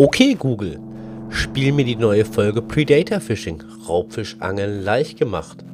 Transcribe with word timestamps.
Okay, 0.00 0.34
Google, 0.34 0.78
spiel 1.28 1.72
mir 1.72 1.84
die 1.84 1.96
neue 1.96 2.24
Folge 2.24 2.62
Predator 2.62 3.18
Fishing, 3.18 3.60
Raubfischangeln 3.88 4.84
leicht 4.84 5.18
gemacht. 5.18 5.64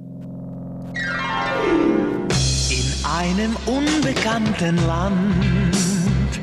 In 2.71 3.05
einem 3.05 3.55
unbekannten 3.67 4.77
Land. 4.87 6.41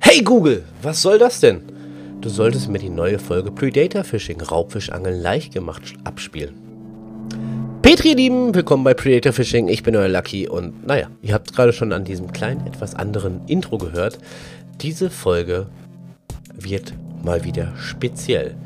Hey 0.00 0.20
Google, 0.20 0.64
was 0.82 1.00
soll 1.00 1.18
das 1.18 1.40
denn? 1.40 1.62
Du 2.20 2.28
solltest 2.28 2.68
mir 2.68 2.78
die 2.78 2.90
neue 2.90 3.18
Folge 3.18 3.50
Predator 3.50 4.04
Fishing, 4.04 4.42
Raubfischangeln 4.42 5.22
leicht 5.22 5.54
gemacht 5.54 5.94
abspielen. 6.04 6.65
Petri, 7.86 8.14
Lieben, 8.14 8.52
willkommen 8.52 8.82
bei 8.82 8.94
Predator 8.94 9.32
Fishing. 9.32 9.68
Ich 9.68 9.84
bin 9.84 9.94
euer 9.94 10.08
Lucky 10.08 10.48
und 10.48 10.84
naja, 10.84 11.08
ihr 11.22 11.32
habt 11.32 11.54
gerade 11.54 11.72
schon 11.72 11.92
an 11.92 12.04
diesem 12.04 12.32
kleinen, 12.32 12.66
etwas 12.66 12.96
anderen 12.96 13.42
Intro 13.46 13.78
gehört. 13.78 14.18
Diese 14.80 15.08
Folge 15.08 15.68
wird 16.52 16.94
mal 17.22 17.44
wieder 17.44 17.72
speziell. 17.76 18.56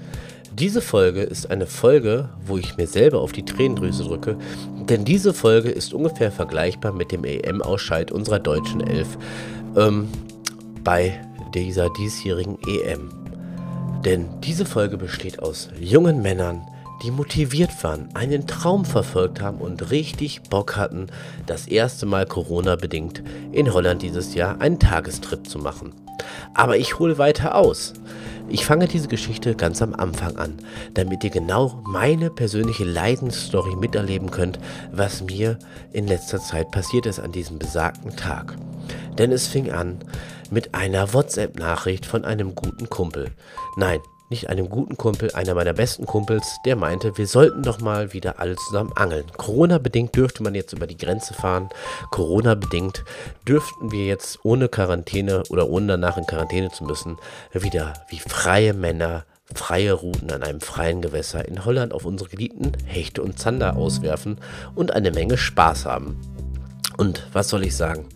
Diese 0.55 0.81
Folge 0.81 1.21
ist 1.21 1.51
eine 1.51 1.67
Folge, 1.67 2.31
wo 2.47 2.57
ich 2.57 2.79
mir 2.79 2.87
selber 2.87 3.21
auf 3.21 3.33
die 3.33 3.45
Tränendrüse 3.45 4.05
drücke, 4.05 4.39
denn 4.89 5.05
diese 5.05 5.35
Folge 5.35 5.69
ist 5.69 5.93
ungefähr 5.93 6.33
vergleichbar 6.33 6.95
mit 6.95 7.13
dem 7.13 7.25
EM-Ausscheid 7.25 8.11
unserer 8.11 8.39
deutschen 8.39 8.81
Elf 8.81 9.19
ähm, 9.77 10.09
bei 10.83 11.21
dieser 11.53 11.91
diesjährigen 11.91 12.57
EM. 12.67 13.11
Denn 14.03 14.31
diese 14.41 14.65
Folge 14.65 14.97
besteht 14.97 15.41
aus 15.41 15.69
jungen 15.79 16.23
Männern, 16.23 16.63
die 17.03 17.11
motiviert 17.11 17.83
waren, 17.83 18.09
einen 18.15 18.47
Traum 18.47 18.85
verfolgt 18.85 19.41
haben 19.41 19.59
und 19.59 19.91
richtig 19.91 20.43
Bock 20.43 20.77
hatten, 20.77 21.07
das 21.47 21.67
erste 21.67 22.07
Mal 22.07 22.27
Corona-bedingt 22.27 23.23
in 23.53 23.73
Holland 23.73 24.03
dieses 24.03 24.35
Jahr 24.35 24.61
einen 24.61 24.79
Tagestrip 24.79 25.49
zu 25.49 25.59
machen. 25.59 25.95
Aber 26.55 26.77
ich 26.77 26.99
hole 26.99 27.19
weiter 27.19 27.55
aus. 27.55 27.95
Ich 28.49 28.67
fange 28.67 28.89
diese 28.89 29.09
Geschichte 29.09 29.55
ganz 29.55 29.81
am 29.81 29.95
Anfang 29.95 30.37
an, 30.37 30.59
damit 30.95 31.23
ihr 31.23 31.31
genau 31.31 31.81
meine 31.87 32.31
persönliche 32.31 32.85
Leidensstory 32.85 33.77
miterleben 33.77 34.31
könnt, 34.31 34.59
was 34.91 35.23
mir 35.23 35.59
in 35.93 36.07
letzter 36.07 36.41
Zeit 36.41 36.71
passiert 36.71 37.07
ist 37.07 37.21
an 37.21 37.33
diesem 37.33 37.59
besagten 37.59 38.17
Tag. 38.17 38.57
Denn 39.19 39.31
es 39.33 39.47
fing 39.47 39.71
an 39.71 40.01
mit 40.51 40.75
einer 40.75 41.15
WhatsApp-Nachricht 41.15 42.07
von 42.07 42.25
einem 42.25 42.55
guten 42.55 42.91
Kumpel. 42.91 43.31
Nein, 43.77 44.01
nicht 44.31 44.49
einem 44.49 44.71
guten 44.71 44.97
Kumpel, 44.97 45.33
einer 45.33 45.55
meiner 45.55 45.73
besten 45.73 46.07
Kumpels, 46.07 46.59
der 46.65 46.77
meinte, 46.77 47.19
wir 47.19 47.27
sollten 47.27 47.63
doch 47.63 47.81
mal 47.81 48.13
wieder 48.13 48.39
alle 48.39 48.57
zusammen 48.57 48.93
angeln. 48.95 49.25
Corona-bedingt 49.37 50.15
dürfte 50.15 50.43
man 50.43 50.55
jetzt 50.55 50.73
über 50.73 50.87
die 50.87 50.97
Grenze 50.97 51.35
fahren. 51.35 51.69
Corona-bedingt 52.11 53.05
dürften 53.47 53.91
wir 53.91 54.07
jetzt 54.07 54.39
ohne 54.45 54.69
Quarantäne 54.69 55.43
oder 55.51 55.69
ohne 55.69 55.89
danach 55.89 56.17
in 56.17 56.27
Quarantäne 56.27 56.71
zu 56.71 56.85
müssen, 56.85 57.19
wieder 57.53 57.95
wie 58.09 58.21
freie 58.21 58.73
Männer 58.73 59.25
freie 59.55 59.93
Routen 59.93 60.31
an 60.31 60.45
einem 60.45 60.61
freien 60.61 61.03
Gewässer 61.03 61.47
in 61.47 61.65
Holland 61.65 61.93
auf 61.93 62.05
unsere 62.05 62.31
geliebten 62.31 62.73
Hechte 62.87 63.21
und 63.21 63.39
Zander 63.39 63.77
auswerfen 63.77 64.39
und 64.77 64.93
eine 64.93 65.11
Menge 65.11 65.37
Spaß 65.37 65.87
haben. 65.87 66.21
Und 66.97 67.27
was 67.33 67.49
soll 67.49 67.65
ich 67.65 67.77
sagen? 67.77 68.07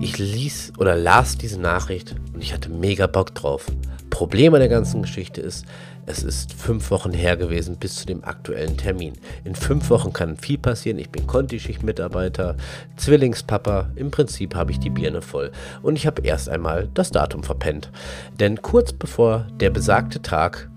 Ich 0.00 0.18
ließ 0.18 0.74
oder 0.78 0.94
las 0.94 1.38
diese 1.38 1.60
Nachricht 1.60 2.14
und 2.34 2.42
ich 2.42 2.52
hatte 2.52 2.68
mega 2.68 3.06
Bock 3.06 3.34
drauf. 3.34 3.66
Problem 4.14 4.54
an 4.54 4.60
der 4.60 4.68
ganzen 4.68 5.02
Geschichte 5.02 5.40
ist, 5.40 5.66
es 6.06 6.22
ist 6.22 6.52
fünf 6.52 6.92
Wochen 6.92 7.12
her 7.12 7.36
gewesen 7.36 7.78
bis 7.78 7.96
zu 7.96 8.06
dem 8.06 8.22
aktuellen 8.22 8.76
Termin. 8.76 9.14
In 9.42 9.56
fünf 9.56 9.90
Wochen 9.90 10.12
kann 10.12 10.36
viel 10.36 10.56
passieren. 10.56 11.00
Ich 11.00 11.10
bin 11.10 11.26
Kontischicht-Mitarbeiter, 11.26 12.56
Zwillingspapa. 12.96 13.90
Im 13.96 14.12
Prinzip 14.12 14.54
habe 14.54 14.70
ich 14.70 14.78
die 14.78 14.90
Birne 14.90 15.20
voll. 15.20 15.50
Und 15.82 15.96
ich 15.96 16.06
habe 16.06 16.22
erst 16.22 16.48
einmal 16.48 16.88
das 16.94 17.10
Datum 17.10 17.42
verpennt. 17.42 17.90
Denn 18.38 18.62
kurz 18.62 18.92
bevor 18.92 19.48
der 19.58 19.70
besagte 19.70 20.22
Tag 20.22 20.70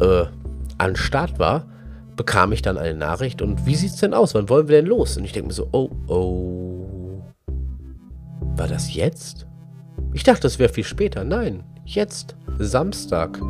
äh, 0.00 0.26
an 0.78 0.94
Start 0.94 1.40
war, 1.40 1.66
bekam 2.14 2.52
ich 2.52 2.62
dann 2.62 2.78
eine 2.78 2.96
Nachricht. 2.96 3.42
Und 3.42 3.66
wie 3.66 3.74
sieht 3.74 3.90
es 3.90 3.96
denn 3.96 4.14
aus? 4.14 4.36
Wann 4.36 4.48
wollen 4.48 4.68
wir 4.68 4.76
denn 4.76 4.86
los? 4.86 5.16
Und 5.16 5.24
ich 5.24 5.32
denke 5.32 5.48
mir 5.48 5.54
so, 5.54 5.68
oh, 5.72 5.90
oh. 6.06 7.22
War 8.54 8.68
das 8.68 8.94
jetzt? 8.94 9.48
Ich 10.12 10.22
dachte, 10.22 10.42
das 10.42 10.60
wäre 10.60 10.72
viel 10.72 10.84
später. 10.84 11.24
Nein, 11.24 11.64
jetzt. 11.84 12.36
Samstag. 12.58 13.40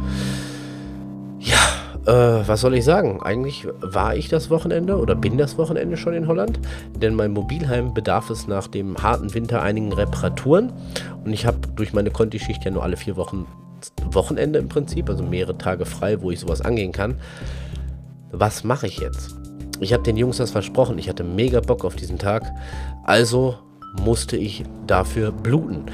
Ja, 1.39 1.59
äh, 2.07 2.47
was 2.47 2.61
soll 2.61 2.75
ich 2.75 2.85
sagen? 2.85 3.21
Eigentlich 3.23 3.67
war 3.81 4.15
ich 4.17 4.29
das 4.29 4.51
Wochenende 4.51 4.99
oder 4.99 5.15
bin 5.15 5.39
das 5.39 5.57
Wochenende 5.59 5.97
schon 5.97 6.15
in 6.15 6.27
Holland, 6.27 6.61
denn 7.01 7.15
mein 7.15 7.33
Mobilheim 7.33 7.95
bedarf 7.95 8.31
es 8.31 8.47
nach 8.47 8.67
dem 8.67 8.97
harten 8.99 9.33
Winter 9.35 9.63
einigen 9.63 9.93
Reparaturen 9.93 10.73
und 11.25 11.33
ich 11.33 11.47
habe 11.47 11.59
durch 11.77 11.93
meine 11.93 12.11
Kontischicht 12.11 12.65
ja 12.65 12.71
nur 12.71 12.83
alle 12.83 12.97
vier 12.97 13.17
Wochen 13.17 13.47
Wochenende 14.11 14.59
im 14.59 14.69
Prinzip, 14.69 15.11
also 15.11 15.23
mehrere 15.23 15.59
Tage 15.59 15.85
frei, 15.85 16.23
wo 16.23 16.31
ich 16.31 16.41
sowas 16.41 16.63
angehen 16.63 16.93
kann. 16.93 17.17
Was 18.33 18.65
mache 18.65 18.87
ich 18.87 18.99
jetzt? 18.99 19.37
Ich 19.81 19.93
habe 19.93 20.03
den 20.03 20.17
Jungs 20.17 20.39
das 20.39 20.51
versprochen, 20.51 20.99
ich 20.99 21.09
hatte 21.09 21.25
mega 21.25 21.61
Bock 21.61 21.85
auf 21.85 21.97
diesen 21.97 22.19
Tag, 22.19 22.45
also 23.05 23.57
musste 24.03 24.37
ich 24.37 24.65
dafür 24.87 25.33
bluten. 25.33 25.85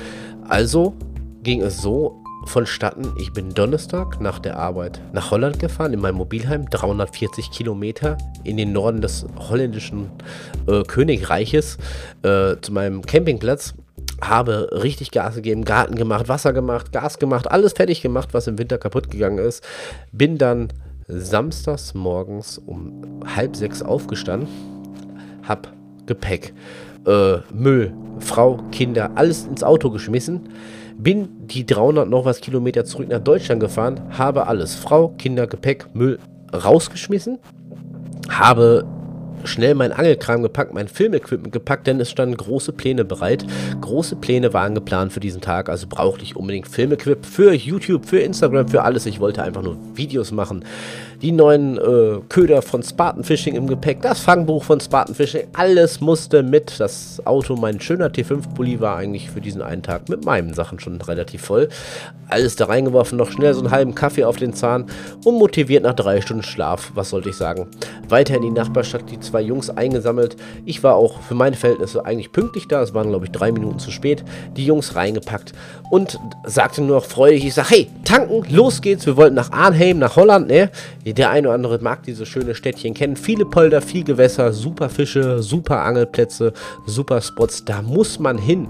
Also 0.49 0.95
ging 1.43 1.63
es 1.63 1.81
so, 1.81 2.20
vonstatten. 2.45 3.13
Ich 3.19 3.33
bin 3.33 3.55
Donnerstag 3.55 4.21
nach 4.21 4.39
der 4.39 4.59
Arbeit 4.59 5.01
nach 5.13 5.31
Holland 5.31 5.59
gefahren, 5.59 5.93
in 5.93 6.01
meinem 6.01 6.17
Mobilheim, 6.17 6.69
340 6.69 7.51
Kilometer 7.51 8.19
in 8.45 8.57
den 8.57 8.73
Norden 8.73 9.01
des 9.01 9.27
holländischen 9.37 10.11
äh, 10.67 10.83
Königreiches 10.83 11.79
äh, 12.23 12.57
zu 12.61 12.73
meinem 12.73 13.03
Campingplatz. 13.03 13.75
Habe 14.21 14.69
richtig 14.73 15.13
Gas 15.13 15.37
gegeben, 15.37 15.65
Garten 15.65 15.95
gemacht, 15.95 16.29
Wasser 16.29 16.53
gemacht, 16.53 16.93
Gas 16.93 17.19
gemacht, 17.19 17.51
alles 17.51 17.73
fertig 17.73 18.03
gemacht, 18.03 18.31
was 18.33 18.47
im 18.47 18.59
Winter 18.59 18.77
kaputt 18.77 19.11
gegangen 19.11 19.39
ist. 19.39 19.65
Bin 20.13 20.37
dann 20.37 20.69
samstags 21.09 21.95
morgens 21.95 22.59
um 22.59 23.23
halb 23.35 23.57
sechs 23.57 23.83
aufgestanden, 23.83 24.49
hab 25.47 25.73
Gepäck, 26.07 26.53
äh, 27.07 27.39
Müll, 27.53 27.95
Frau, 28.19 28.59
Kinder, 28.73 29.11
alles 29.15 29.47
ins 29.47 29.63
Auto 29.63 29.91
geschmissen 29.91 30.49
bin 31.03 31.47
die 31.47 31.67
300 31.67 32.09
noch 32.09 32.25
was 32.25 32.41
Kilometer 32.41 32.85
zurück 32.85 33.09
nach 33.09 33.21
Deutschland 33.21 33.61
gefahren, 33.61 34.01
habe 34.11 34.47
alles, 34.47 34.75
Frau, 34.75 35.09
Kinder, 35.09 35.47
Gepäck, 35.47 35.87
Müll 35.95 36.19
rausgeschmissen, 36.53 37.39
habe 38.29 38.85
schnell 39.45 39.75
mein 39.75 39.93
Angelkram 39.93 40.43
gepackt, 40.43 40.75
mein 40.75 40.89
Filmequipment 40.89 41.53
gepackt, 41.53 41.87
denn 41.87 42.01
es 42.01 42.11
standen 42.11 42.37
große 42.37 42.73
Pläne 42.73 43.05
bereit. 43.05 43.47
Große 43.81 44.17
Pläne 44.17 44.53
waren 44.53 44.75
geplant 44.75 45.13
für 45.13 45.21
diesen 45.21 45.41
Tag, 45.41 45.69
also 45.69 45.87
brauchte 45.89 46.23
ich 46.23 46.37
unbedingt 46.37 46.69
Filmequip 46.69 47.25
für 47.25 47.55
YouTube, 47.55 48.05
für 48.05 48.19
Instagram, 48.19 48.69
für 48.69 48.83
alles. 48.83 49.07
Ich 49.07 49.21
wollte 49.21 49.43
einfach 49.43 49.63
nur 49.63 49.79
Videos 49.95 50.31
machen 50.33 50.65
die 51.23 51.33
neuen 51.33 51.77
äh, 51.77 52.21
Köder 52.29 52.63
von 52.63 52.83
Spartan 52.83 53.25
Fishing 53.25 53.55
im 53.55 53.67
Gepäck, 53.67 54.01
das 54.03 54.21
Fangbuch 54.21 54.65
von 54.65 54.81
Spartan 54.81 55.15
Fishing, 55.15 55.43
alles 55.53 56.01
musste 56.01 56.43
mit. 56.43 56.81
Das 56.81 57.21
Auto, 57.27 57.57
mein 57.57 57.81
schöner 57.81 58.09
T5-Pulli 58.09 58.81
war 58.81 58.97
eigentlich 58.97 59.31
für 59.31 59.41
diesen 59.41 59.61
einen 59.61 59.83
Tag 59.83 60.09
mit 60.09 60.25
meinen 60.25 60.55
Sachen 60.55 60.81
schon 60.81 61.01
relativ 61.01 61.43
voll. 61.43 61.69
Alles 62.29 62.57
da 62.57 62.67
reingeworfen, 62.67 63.19
noch 63.19 63.31
schnell 63.31 63.53
so 63.55 63.61
einen 63.61 63.71
halben 63.71 63.95
Kaffee 63.95 64.25
auf 64.25 64.37
den 64.37 64.55
Zahn 64.55 64.87
und 65.25 65.35
motiviert 65.39 65.83
nach 65.83 65.95
drei 65.95 66.21
Stunden 66.21 66.45
Schlaf, 66.45 66.93
was 66.95 67.11
sollte 67.11 67.31
ich 67.31 67.37
sagen. 67.37 67.67
Weiter 68.09 68.37
in 68.37 68.43
die 68.43 68.51
Nachbarstadt 68.51 69.11
die 69.11 69.21
zwei 69.21 69.43
Jungs 69.43 69.69
eingesammelt. 69.69 70.37
Ich 70.65 70.83
war 70.83 70.95
auch 70.95 71.21
für 71.23 71.35
meine 71.35 71.57
Verhältnisse 71.57 72.05
eigentlich 72.07 72.33
pünktlich 72.33 72.69
da, 72.69 72.83
es 72.83 72.95
waren 72.95 73.09
glaube 73.09 73.27
ich 73.27 73.33
drei 73.33 73.53
Minuten 73.53 73.79
zu 73.79 73.91
spät. 73.91 74.25
Die 74.57 74.65
Jungs 74.65 74.95
reingepackt 74.95 75.53
und 75.91 76.19
sagte 76.45 76.83
nur 76.83 76.97
noch 76.97 77.05
freudig, 77.05 77.45
ich 77.45 77.55
sag, 77.55 77.71
hey, 77.71 77.89
tanken, 78.05 78.45
los 78.49 78.81
geht's, 78.81 79.07
wir 79.07 79.17
wollten 79.17 79.35
nach 79.35 79.51
Arnhem, 79.53 79.99
nach 79.99 80.17
Holland, 80.17 80.49
ne? 80.49 80.71
Der 81.13 81.31
eine 81.31 81.49
oder 81.49 81.55
andere 81.55 81.79
mag 81.79 82.03
diese 82.03 82.27
schöne 82.27 82.55
Städtchen 82.55 82.95
kennen. 82.95 83.17
Viele 83.17 83.45
Polder, 83.45 83.81
viel 83.81 84.05
Gewässer, 84.05 84.53
super 84.53 84.89
Fische, 84.89 85.43
super 85.43 85.83
Angelplätze, 85.83 86.53
super 86.87 87.21
Spots. 87.21 87.65
Da 87.65 87.83
muss 87.83 88.19
man 88.19 88.39
hin. 88.39 88.69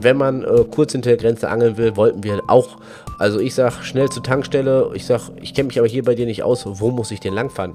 Wenn 0.00 0.16
man 0.16 0.44
äh, 0.44 0.64
kurz 0.70 0.92
hinter 0.92 1.10
der 1.10 1.18
Grenze 1.18 1.48
angeln 1.48 1.76
will, 1.76 1.96
wollten 1.96 2.22
wir 2.22 2.42
auch. 2.48 2.78
Also 3.18 3.40
ich 3.40 3.54
sag 3.54 3.82
schnell 3.82 4.08
zur 4.08 4.22
Tankstelle. 4.22 4.90
Ich 4.94 5.06
sag, 5.06 5.30
ich 5.40 5.54
kenne 5.54 5.68
mich 5.68 5.78
aber 5.78 5.88
hier 5.88 6.04
bei 6.04 6.14
dir 6.14 6.26
nicht 6.26 6.42
aus. 6.42 6.64
Wo 6.66 6.90
muss 6.90 7.10
ich 7.10 7.20
denn 7.20 7.34
langfahren? 7.34 7.74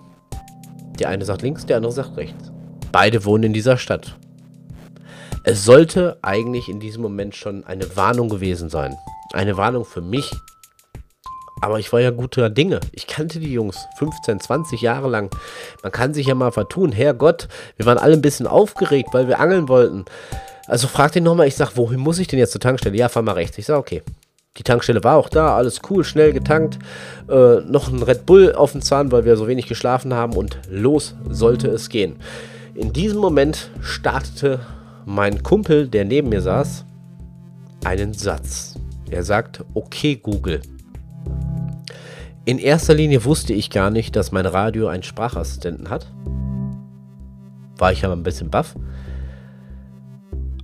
Der 1.00 1.10
eine 1.10 1.26
sagt 1.26 1.42
links, 1.42 1.66
der 1.66 1.78
andere 1.78 1.92
sagt 1.92 2.18
rechts. 2.18 2.52
Beide 2.92 3.26
wohnen 3.26 3.46
in 3.46 3.54
dieser 3.54 3.78
Stadt. 3.78 4.18
Es 5.44 5.66
sollte 5.66 6.18
eigentlich 6.22 6.70
in 6.70 6.80
diesem 6.80 7.02
Moment 7.02 7.36
schon 7.36 7.64
eine 7.64 7.96
Warnung 7.96 8.30
gewesen 8.30 8.70
sein. 8.70 8.96
Eine 9.34 9.58
Warnung 9.58 9.86
für 9.86 10.02
mich, 10.02 10.30
aber 11.62 11.80
ich 11.80 11.94
war 11.94 12.02
ja 12.02 12.10
guter 12.10 12.50
Dinge. 12.50 12.80
Ich 12.92 13.08
kannte 13.08 13.40
die 13.40 13.54
Jungs 13.54 13.88
15, 13.98 14.40
20 14.40 14.82
Jahre 14.82 15.08
lang. 15.08 15.30
Man 15.84 15.92
kann 15.92 16.14
sich 16.14 16.28
ja 16.28 16.36
mal 16.36 16.52
vertun. 16.52 16.92
Herrgott, 16.92 17.48
wir 17.78 17.86
waren 17.86 18.00
alle 18.00 18.14
ein 18.14 18.22
bisschen 18.22 18.48
aufgeregt, 18.48 19.10
weil 19.14 19.28
wir 19.28 19.40
angeln 19.40 19.70
wollten. 19.70 20.06
Also 20.68 20.88
frag 20.88 21.12
den 21.12 21.24
nochmal, 21.24 21.48
ich 21.48 21.56
sag, 21.56 21.78
wohin 21.78 22.00
muss 22.00 22.20
ich 22.20 22.28
denn 22.28 22.40
jetzt 22.40 22.52
zur 22.52 22.62
Tankstelle? 22.62 22.98
Ja, 22.98 23.10
fahr 23.10 23.24
mal 23.24 23.34
rechts. 23.34 23.58
Ich 23.58 23.68
sag, 23.68 23.78
okay. 23.78 24.02
Die 24.58 24.64
Tankstelle 24.64 25.04
war 25.04 25.16
auch 25.16 25.30
da, 25.30 25.56
alles 25.56 25.80
cool, 25.90 26.04
schnell 26.04 26.34
getankt. 26.34 26.78
Äh, 27.30 27.62
noch 27.62 27.88
ein 27.88 28.04
Red 28.04 28.26
Bull 28.26 28.54
auf 28.54 28.74
dem 28.74 28.82
Zahn, 28.82 29.12
weil 29.12 29.24
wir 29.24 29.38
so 29.38 29.48
wenig 29.48 29.68
geschlafen 29.68 30.14
haben 30.14 30.34
und 30.34 30.60
los 30.70 31.16
sollte 31.30 31.70
es 31.70 31.88
gehen. 31.88 32.18
In 32.76 32.92
diesem 32.92 33.20
Moment 33.20 33.70
startete 33.82 34.60
mein 35.06 35.42
Kumpel, 35.44 35.88
der 35.88 36.04
neben 36.06 36.30
mir 36.30 36.42
saß, 36.42 36.86
einen 37.86 38.14
Satz. 38.14 38.76
Er 39.10 39.24
sagt, 39.24 39.64
okay 39.74 40.16
Google. 40.16 40.62
In 42.44 42.58
erster 42.58 42.96
Linie 42.96 43.24
wusste 43.24 43.54
ich 43.54 43.70
gar 43.70 43.92
nicht, 43.92 44.16
dass 44.16 44.32
mein 44.32 44.48
Radio 44.48 44.88
einen 44.88 45.04
Sprachassistenten 45.04 45.90
hat. 45.90 46.12
War 47.78 47.92
ich 47.92 48.04
aber 48.04 48.16
ein 48.16 48.24
bisschen 48.24 48.50
baff. 48.50 48.76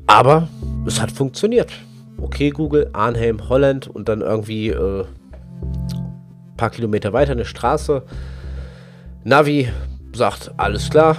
Aber 0.08 0.48
es 0.88 1.00
hat 1.00 1.12
funktioniert. 1.12 1.72
Okay 2.20 2.50
Google, 2.50 2.90
Arnhem, 2.94 3.48
Holland 3.48 3.88
und 3.88 4.10
dann 4.10 4.22
irgendwie 4.22 4.70
äh, 4.70 5.06
paar 6.56 6.72
Kilometer 6.72 7.14
weiter 7.14 7.34
eine 7.34 7.46
Straße. 7.46 8.02
Navi 9.24 9.70
sagt, 10.14 10.52
alles 10.58 10.90
klar. 10.90 11.18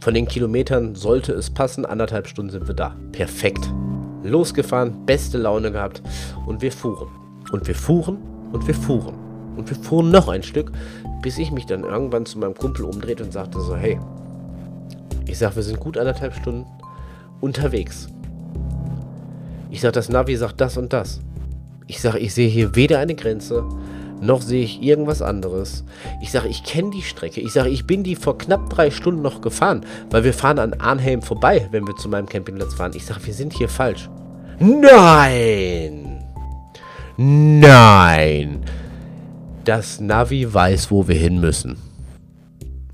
Von 0.00 0.14
den 0.14 0.26
Kilometern 0.26 0.96
sollte 0.96 1.32
es 1.32 1.50
passen. 1.50 1.86
Anderthalb 1.86 2.26
Stunden 2.26 2.50
sind 2.50 2.66
wir 2.66 2.74
da. 2.74 2.96
Perfekt. 3.12 3.70
Losgefahren, 4.24 5.06
beste 5.06 5.38
Laune 5.38 5.70
gehabt 5.70 6.02
und 6.46 6.60
wir 6.60 6.72
fuhren. 6.72 7.08
Und 7.52 7.68
wir 7.68 7.74
fuhren 7.74 8.18
und 8.52 8.66
wir 8.66 8.74
fuhren. 8.74 9.29
Und 9.60 9.68
wir 9.68 9.76
fuhren 9.76 10.10
noch 10.10 10.28
ein 10.28 10.42
Stück, 10.42 10.72
bis 11.20 11.36
ich 11.36 11.52
mich 11.52 11.66
dann 11.66 11.84
irgendwann 11.84 12.24
zu 12.24 12.38
meinem 12.38 12.54
Kumpel 12.54 12.86
umdrehte 12.86 13.22
und 13.24 13.30
sagte 13.30 13.60
so, 13.60 13.76
hey, 13.76 14.00
ich 15.26 15.36
sag, 15.36 15.54
wir 15.54 15.62
sind 15.62 15.78
gut 15.78 15.98
anderthalb 15.98 16.34
Stunden 16.34 16.64
unterwegs. 17.42 18.08
Ich 19.70 19.82
sag, 19.82 19.92
das 19.92 20.08
Navi 20.08 20.34
sagt 20.36 20.62
das 20.62 20.78
und 20.78 20.94
das. 20.94 21.20
Ich 21.86 22.00
sag, 22.00 22.14
ich 22.14 22.32
sehe 22.32 22.48
hier 22.48 22.74
weder 22.74 23.00
eine 23.00 23.14
Grenze, 23.14 23.62
noch 24.22 24.40
sehe 24.40 24.64
ich 24.64 24.82
irgendwas 24.82 25.20
anderes. 25.20 25.84
Ich 26.22 26.30
sage, 26.30 26.48
ich 26.48 26.64
kenne 26.64 26.88
die 26.88 27.02
Strecke. 27.02 27.42
Ich 27.42 27.52
sage, 27.52 27.68
ich 27.68 27.86
bin 27.86 28.02
die 28.02 28.16
vor 28.16 28.38
knapp 28.38 28.70
drei 28.70 28.90
Stunden 28.90 29.20
noch 29.20 29.42
gefahren, 29.42 29.84
weil 30.08 30.24
wir 30.24 30.32
fahren 30.32 30.58
an 30.58 30.72
Arnhem 30.72 31.20
vorbei, 31.20 31.68
wenn 31.70 31.86
wir 31.86 31.96
zu 31.96 32.08
meinem 32.08 32.26
Campingplatz 32.26 32.72
fahren. 32.72 32.92
Ich 32.94 33.04
sage, 33.04 33.26
wir 33.26 33.34
sind 33.34 33.52
hier 33.52 33.68
falsch. 33.68 34.08
Nein! 34.58 36.24
Nein! 37.18 38.64
Das 39.64 40.00
Navi 40.00 40.52
weiß, 40.52 40.90
wo 40.90 41.06
wir 41.06 41.16
hin 41.16 41.40
müssen. 41.40 41.76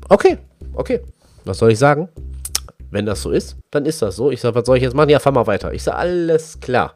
Okay, 0.08 0.38
okay. 0.74 1.00
Was 1.44 1.58
soll 1.58 1.72
ich 1.72 1.78
sagen? 1.78 2.08
Wenn 2.90 3.06
das 3.06 3.22
so 3.22 3.30
ist, 3.30 3.56
dann 3.70 3.84
ist 3.84 4.02
das 4.02 4.16
so. 4.16 4.30
Ich 4.30 4.40
sage, 4.40 4.54
was 4.54 4.66
soll 4.66 4.76
ich 4.76 4.82
jetzt 4.82 4.94
machen? 4.94 5.10
Ja, 5.10 5.18
fahr 5.18 5.32
mal 5.32 5.46
weiter. 5.46 5.72
Ich 5.72 5.82
sage, 5.82 5.96
alles 5.96 6.60
klar. 6.60 6.94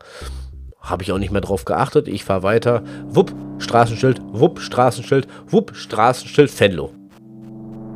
Habe 0.81 1.03
ich 1.03 1.13
auch 1.13 1.19
nicht 1.19 1.31
mehr 1.31 1.41
drauf 1.41 1.65
geachtet. 1.65 2.09
Ich 2.09 2.25
fahre 2.25 2.43
weiter. 2.43 2.83
Wupp, 3.09 3.35
Straßenschild, 3.59 4.21
wupp, 4.33 4.61
Straßenschild, 4.61 5.29
wupp, 5.49 5.75
Straßenschild, 5.75 6.51
Fenlo. 6.51 6.91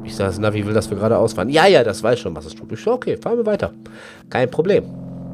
Ich 0.05 0.15
sage, 0.15 0.37
na, 0.39 0.53
wie 0.53 0.67
will 0.67 0.75
das 0.75 0.91
wir 0.91 0.99
gerade 0.99 1.17
ausfahren? 1.17 1.49
Ja, 1.49 1.67
ja, 1.67 1.83
das 1.83 2.03
weiß 2.03 2.21
schon, 2.21 2.37
was 2.37 2.45
es 2.45 2.55
tut. 2.55 2.71
Ich 2.73 2.81
sage, 2.81 2.97
okay, 2.97 3.17
fahren 3.17 3.39
wir 3.39 3.47
weiter. 3.47 3.73
Kein 4.29 4.51
Problem. 4.51 4.85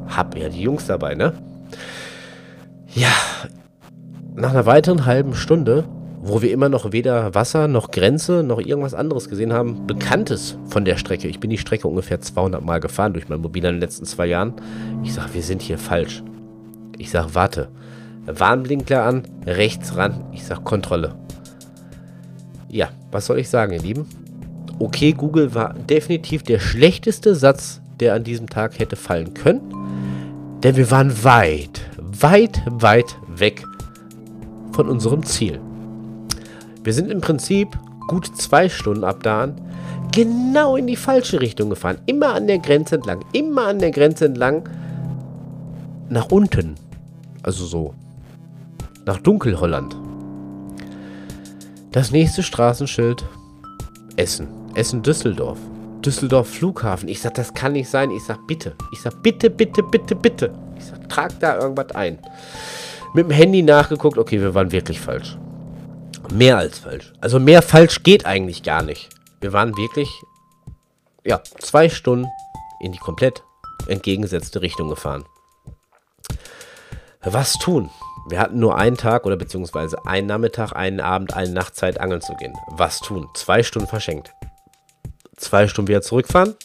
Hab 0.07 0.35
ja 0.37 0.49
die 0.49 0.61
Jungs 0.61 0.87
dabei, 0.87 1.13
ne? 1.13 1.33
Ja, 2.93 3.11
nach 4.35 4.51
einer 4.51 4.65
weiteren 4.65 5.05
halben 5.05 5.35
Stunde, 5.35 5.83
wo 6.23 6.41
wir 6.41 6.51
immer 6.51 6.69
noch 6.69 6.91
weder 6.91 7.33
Wasser 7.33 7.67
noch 7.67 7.89
Grenze 7.89 8.43
noch 8.43 8.59
irgendwas 8.59 8.93
anderes 8.93 9.27
gesehen 9.27 9.51
haben, 9.51 9.87
Bekanntes 9.87 10.57
von 10.65 10.85
der 10.85 10.97
Strecke. 10.97 11.27
Ich 11.27 11.39
bin 11.39 11.49
die 11.49 11.57
Strecke 11.57 11.87
ungefähr 11.87 12.21
200 12.21 12.63
Mal 12.63 12.79
gefahren 12.79 13.13
durch 13.13 13.27
mein 13.27 13.41
Mobil 13.41 13.65
in 13.65 13.73
den 13.73 13.81
letzten 13.81 14.05
zwei 14.05 14.27
Jahren. 14.27 14.53
Ich 15.03 15.13
sage, 15.13 15.33
wir 15.33 15.41
sind 15.41 15.63
hier 15.63 15.79
falsch. 15.79 16.23
Ich 16.99 17.09
sag, 17.09 17.33
warte. 17.33 17.69
Warnblinkler 18.27 19.03
an, 19.03 19.23
rechts 19.47 19.97
ran. 19.97 20.25
Ich 20.31 20.45
sag, 20.45 20.63
Kontrolle. 20.63 21.15
Ja, 22.69 22.89
was 23.11 23.25
soll 23.25 23.39
ich 23.39 23.49
sagen, 23.49 23.73
ihr 23.73 23.81
Lieben? 23.81 24.05
Okay, 24.77 25.13
Google 25.13 25.55
war 25.55 25.73
definitiv 25.73 26.43
der 26.43 26.59
schlechteste 26.59 27.33
Satz, 27.33 27.81
der 27.99 28.13
an 28.13 28.23
diesem 28.23 28.47
Tag 28.47 28.77
hätte 28.77 28.95
fallen 28.95 29.33
können. 29.33 29.61
Denn 30.63 30.75
wir 30.75 30.91
waren 30.91 31.23
weit, 31.23 31.81
weit, 31.97 32.61
weit 32.67 33.17
weg 33.27 33.63
von 34.71 34.87
unserem 34.87 35.23
Ziel. 35.25 35.59
Wir 36.83 36.93
sind 36.93 37.11
im 37.11 37.21
Prinzip 37.21 37.77
gut 38.07 38.27
zwei 38.35 38.69
Stunden 38.69 39.03
ab 39.03 39.23
da 39.23 39.43
an 39.43 39.61
genau 40.11 40.75
in 40.75 40.87
die 40.87 40.95
falsche 40.95 41.41
Richtung 41.41 41.69
gefahren. 41.69 41.97
Immer 42.05 42.33
an 42.33 42.47
der 42.47 42.59
Grenze 42.59 42.95
entlang. 42.95 43.23
Immer 43.33 43.67
an 43.67 43.79
der 43.79 43.91
Grenze 43.91 44.25
entlang. 44.25 44.67
Nach 46.09 46.29
unten. 46.29 46.75
Also 47.43 47.65
so. 47.65 47.93
Nach 49.05 49.17
Dunkelholland. 49.17 49.95
Das 51.91 52.11
nächste 52.11 52.43
Straßenschild. 52.43 53.25
Essen. 54.17 54.47
Essen-Düsseldorf. 54.75 55.57
Düsseldorf 56.01 56.49
Flughafen. 56.49 57.07
Ich 57.09 57.21
sag, 57.21 57.33
das 57.35 57.53
kann 57.53 57.73
nicht 57.73 57.89
sein. 57.89 58.11
Ich 58.11 58.23
sag, 58.23 58.45
bitte. 58.47 58.75
Ich 58.91 59.01
sag, 59.01 59.21
bitte, 59.23 59.49
bitte, 59.49 59.83
bitte, 59.83 60.15
bitte. 60.15 60.53
Ich 60.77 60.85
sag, 60.85 61.07
trag 61.09 61.39
da 61.39 61.59
irgendwas 61.59 61.91
ein. 61.91 62.17
Mit 63.13 63.25
dem 63.25 63.31
Handy 63.31 63.61
nachgeguckt. 63.61 64.17
Okay, 64.17 64.39
wir 64.39 64.53
waren 64.53 64.71
wirklich 64.71 64.99
falsch. 64.99 65.37
Mehr 66.31 66.57
als 66.57 66.79
falsch. 66.79 67.11
Also 67.19 67.39
mehr 67.39 67.61
falsch 67.61 68.03
geht 68.03 68.25
eigentlich 68.25 68.63
gar 68.63 68.83
nicht. 68.83 69.09
Wir 69.41 69.51
waren 69.51 69.75
wirklich, 69.75 70.09
ja, 71.25 71.41
zwei 71.59 71.89
Stunden 71.89 72.27
in 72.79 72.93
die 72.93 72.97
komplett 72.97 73.43
entgegengesetzte 73.87 74.61
Richtung 74.61 74.89
gefahren. 74.89 75.25
Was 77.23 77.53
tun? 77.59 77.89
Wir 78.29 78.39
hatten 78.39 78.59
nur 78.59 78.77
einen 78.77 78.97
Tag 78.97 79.25
oder 79.25 79.35
beziehungsweise 79.35 80.05
einen 80.05 80.27
Nachmittag, 80.27 80.73
einen 80.73 81.01
Abend, 81.01 81.33
eine 81.33 81.51
Nachtzeit 81.51 81.99
angeln 81.99 82.21
zu 82.21 82.33
gehen. 82.35 82.53
Was 82.69 82.99
tun? 82.99 83.27
Zwei 83.33 83.61
Stunden 83.61 83.89
verschenkt. 83.89 84.31
Zwei 85.35 85.67
Stunden 85.67 85.89
wieder 85.89 86.01
zurückfahren. 86.01 86.55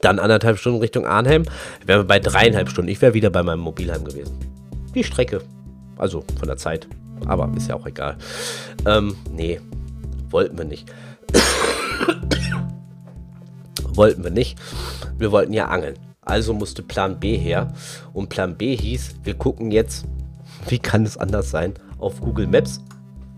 Dann 0.00 0.18
anderthalb 0.18 0.58
Stunden 0.58 0.80
Richtung 0.80 1.06
Arnhem. 1.06 1.44
Wären 1.84 2.00
wir 2.00 2.04
bei 2.04 2.20
dreieinhalb 2.20 2.70
Stunden. 2.70 2.90
Ich 2.90 3.02
wäre 3.02 3.14
wieder 3.14 3.30
bei 3.30 3.42
meinem 3.42 3.60
Mobilheim 3.60 4.04
gewesen. 4.04 4.38
Die 4.94 5.04
Strecke. 5.04 5.42
Also 5.98 6.24
von 6.38 6.48
der 6.48 6.56
Zeit. 6.56 6.88
Aber 7.26 7.50
ist 7.56 7.68
ja 7.68 7.74
auch 7.76 7.86
egal. 7.86 8.16
Ähm, 8.86 9.16
nee. 9.32 9.60
Wollten 10.30 10.56
wir 10.56 10.64
nicht. 10.64 10.90
wollten 13.94 14.24
wir 14.24 14.30
nicht. 14.30 14.58
Wir 15.18 15.32
wollten 15.32 15.52
ja 15.52 15.66
angeln. 15.66 15.94
Also 16.22 16.54
musste 16.54 16.82
Plan 16.82 17.18
B 17.18 17.36
her. 17.36 17.72
Und 18.12 18.28
Plan 18.28 18.56
B 18.56 18.76
hieß, 18.76 19.16
wir 19.24 19.34
gucken 19.34 19.70
jetzt, 19.70 20.06
wie 20.68 20.78
kann 20.78 21.04
es 21.04 21.16
anders 21.16 21.50
sein, 21.50 21.74
auf 21.98 22.20
Google 22.20 22.46
Maps. 22.46 22.80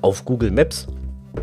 Auf 0.00 0.24
Google 0.24 0.50
Maps, 0.50 0.88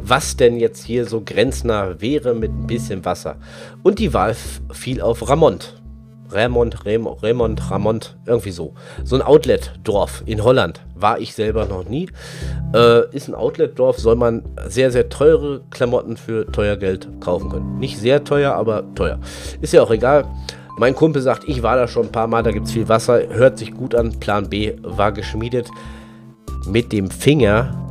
was 0.03 0.35
denn 0.35 0.59
jetzt 0.59 0.83
hier 0.83 1.06
so 1.06 1.21
grenznah 1.21 2.01
wäre 2.01 2.35
mit 2.35 2.51
ein 2.51 2.68
bisschen 2.68 3.06
Wasser. 3.06 3.38
Und 3.83 4.00
die 4.00 4.13
Wahl 4.13 4.35
fiel 4.71 5.01
auf 5.01 5.27
Ramont. 5.27 5.79
Remont, 6.31 6.86
Remont, 6.86 7.24
Remont, 7.24 7.72
Ramont, 7.72 8.18
irgendwie 8.26 8.52
so. 8.52 8.74
So 9.04 9.16
ein 9.16 9.22
Outlet-Dorf 9.22 10.24
in 10.26 10.44
Holland. 10.44 10.81
War 10.95 11.19
ich 11.19 11.33
selber 11.33 11.66
noch 11.66 11.88
nie. 11.88 12.09
Äh, 12.74 13.16
ist 13.16 13.28
ein 13.28 13.36
Outlet-Dorf, 13.36 13.98
soll 13.98 14.16
man 14.16 14.44
sehr, 14.68 14.92
sehr 14.92 15.09
teure 15.09 15.62
Klamotten 15.69 16.18
für 16.18 16.52
teuer 16.52 16.78
Geld 16.78 17.07
kaufen 17.19 17.50
können. 17.50 17.80
Nicht 17.80 17.98
sehr 17.98 18.24
teuer, 18.24 18.54
aber 18.54 18.83
teuer. 18.95 19.19
Ist 19.62 19.74
ja 19.74 19.81
auch 19.81 19.92
egal. 19.92 20.26
Mein 20.78 20.95
Kumpel 20.95 21.21
sagt, 21.21 21.44
ich 21.48 21.62
war 21.62 21.76
da 21.76 21.88
schon 21.88 22.06
ein 22.06 22.12
paar 22.12 22.28
Mal, 22.28 22.42
da 22.42 22.52
gibt 22.52 22.68
es 22.68 22.71
viel 22.71 22.88
Wasser, 22.88 23.28
hört 23.30 23.57
sich 23.57 23.74
gut 23.74 23.95
an. 23.95 24.19
Plan 24.19 24.50
B 24.50 24.76
war 24.81 25.12
geschmiedet. 25.12 25.68
Mit 26.68 26.94
dem 26.94 27.09
Finger 27.09 27.89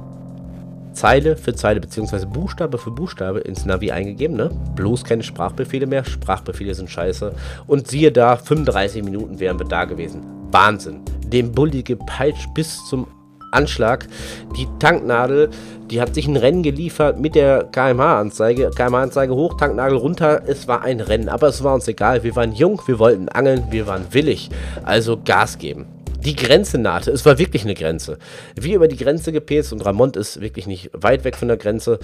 Zeile 0.99 1.37
für 1.37 1.55
Zeile 1.55 1.81
bzw. 1.81 2.27
Buchstabe 2.27 2.77
für 2.77 2.91
Buchstabe 2.91 3.39
ins 3.39 3.65
Navi 3.65 3.93
eingegeben. 3.93 4.37
Ne? 4.37 4.51
Bloß 4.75 5.05
keine 5.05 5.23
Sprachbefehle 5.23 5.87
mehr. 5.87 6.05
Sprachbefehle 6.05 6.75
sind 6.75 6.91
scheiße. 6.91 7.33
Und 7.69 7.87
siehe 7.87 8.11
da, 8.11 8.35
35 8.35 9.05
Minuten 9.05 9.39
wären 9.39 9.61
wir 9.61 9.67
da 9.67 9.85
gewesen. 9.85 10.23
Wahnsinn. 10.51 11.03
Den 11.25 11.53
Bulli 11.53 11.85
gepeitscht 11.85 12.53
bis 12.53 12.85
zum 12.87 13.07
Anschlag. 13.53 14.09
Die 14.57 14.67
Tanknadel, 14.81 15.51
die 15.89 16.01
hat 16.01 16.17
sich 16.17 16.27
ein 16.27 16.37
Rennen 16.37 16.65
geliefert 16.65 17.21
mit 17.21 17.37
der 17.37 17.69
KMH-Anzeige. 17.71 18.71
KMH-Anzeige 18.75 19.37
hoch, 19.37 19.57
Tanknadel 19.57 19.99
runter. 19.99 20.43
Es 20.49 20.67
war 20.67 20.83
ein 20.83 20.99
Rennen, 20.99 21.29
aber 21.29 21.47
es 21.47 21.63
war 21.63 21.75
uns 21.75 21.87
egal. 21.87 22.25
Wir 22.25 22.35
waren 22.35 22.53
jung, 22.53 22.83
wir 22.87 22.99
wollten 22.99 23.29
angeln, 23.29 23.69
wir 23.71 23.87
waren 23.87 24.07
willig. 24.11 24.51
Also 24.85 25.17
Gas 25.25 25.59
geben. 25.59 25.87
Die 26.25 26.35
Grenze 26.35 26.79
nahte. 26.79 27.11
Es 27.11 27.25
war 27.25 27.39
wirklich 27.39 27.63
eine 27.63 27.75
Grenze. 27.75 28.19
Wir 28.59 28.77
über 28.77 28.89
die 28.89 28.97
Grenze 28.97 29.33
gepetzt 29.33 29.73
und 29.73 29.85
Ramont 29.85 30.17
ist 30.17 30.41
wirklich 30.41 30.67
nicht 30.67 30.91
weit 30.93 31.25
weg 31.25 31.37
von 31.37 31.49
der 31.49 31.57
Grenze. 31.57 31.99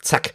Zack. 0.00 0.34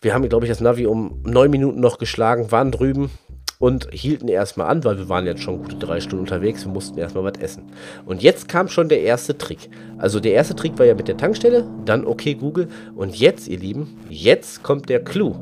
Wir 0.00 0.14
haben, 0.14 0.28
glaube 0.28 0.46
ich, 0.46 0.50
das 0.50 0.60
Navi 0.60 0.86
um 0.86 1.20
neun 1.24 1.50
Minuten 1.50 1.80
noch 1.80 1.98
geschlagen, 1.98 2.52
waren 2.52 2.70
drüben 2.70 3.10
und 3.58 3.88
hielten 3.92 4.28
erstmal 4.28 4.68
an, 4.68 4.84
weil 4.84 4.96
wir 4.96 5.08
waren 5.08 5.26
jetzt 5.26 5.42
schon 5.42 5.58
gute 5.58 5.76
drei 5.76 6.00
Stunden 6.00 6.20
unterwegs. 6.20 6.64
Wir 6.64 6.72
mussten 6.72 6.98
erstmal 6.98 7.24
was 7.24 7.40
essen. 7.40 7.64
Und 8.06 8.22
jetzt 8.22 8.48
kam 8.48 8.68
schon 8.68 8.88
der 8.88 9.02
erste 9.02 9.36
Trick. 9.36 9.68
Also 9.98 10.20
der 10.20 10.34
erste 10.34 10.54
Trick 10.54 10.78
war 10.78 10.86
ja 10.86 10.94
mit 10.94 11.08
der 11.08 11.16
Tankstelle, 11.16 11.66
dann 11.84 12.06
okay 12.06 12.34
Google. 12.34 12.68
Und 12.94 13.16
jetzt, 13.16 13.48
ihr 13.48 13.58
Lieben, 13.58 13.98
jetzt 14.08 14.62
kommt 14.62 14.88
der 14.88 15.02
Clou. 15.02 15.34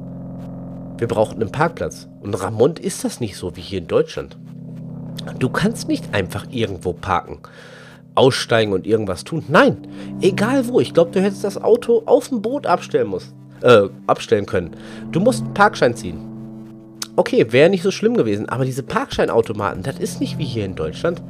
Wir 0.96 1.08
brauchten 1.08 1.42
einen 1.42 1.52
Parkplatz. 1.52 2.08
Und 2.20 2.34
Ramont 2.34 2.78
ist 2.78 3.04
das 3.04 3.20
nicht 3.20 3.36
so 3.36 3.54
wie 3.56 3.60
hier 3.60 3.80
in 3.80 3.86
Deutschland. 3.88 4.38
Du 5.38 5.48
kannst 5.48 5.88
nicht 5.88 6.14
einfach 6.14 6.46
irgendwo 6.50 6.92
parken, 6.92 7.38
aussteigen 8.14 8.72
und 8.72 8.86
irgendwas 8.86 9.24
tun. 9.24 9.44
Nein, 9.48 9.76
egal 10.20 10.68
wo. 10.68 10.80
Ich 10.80 10.94
glaube, 10.94 11.10
du 11.10 11.20
hättest 11.20 11.44
das 11.44 11.60
Auto 11.62 12.02
auf 12.06 12.28
dem 12.28 12.42
Boot 12.42 12.66
abstellen, 12.66 13.08
musst, 13.08 13.34
äh, 13.62 13.88
abstellen 14.06 14.46
können. 14.46 14.76
Du 15.12 15.20
musst 15.20 15.44
einen 15.44 15.54
Parkschein 15.54 15.94
ziehen. 15.94 16.20
okay, 17.16 17.50
wäre 17.50 17.70
nicht 17.70 17.82
so 17.82 17.90
schlimm 17.90 18.14
gewesen. 18.16 18.48
Aber 18.48 18.64
diese 18.64 18.82
Parkscheinautomaten, 18.82 19.82
das 19.82 19.98
ist 19.98 20.20
nicht 20.20 20.38
wie 20.38 20.44
hier 20.44 20.64
in 20.64 20.74
Deutschland. 20.74 21.22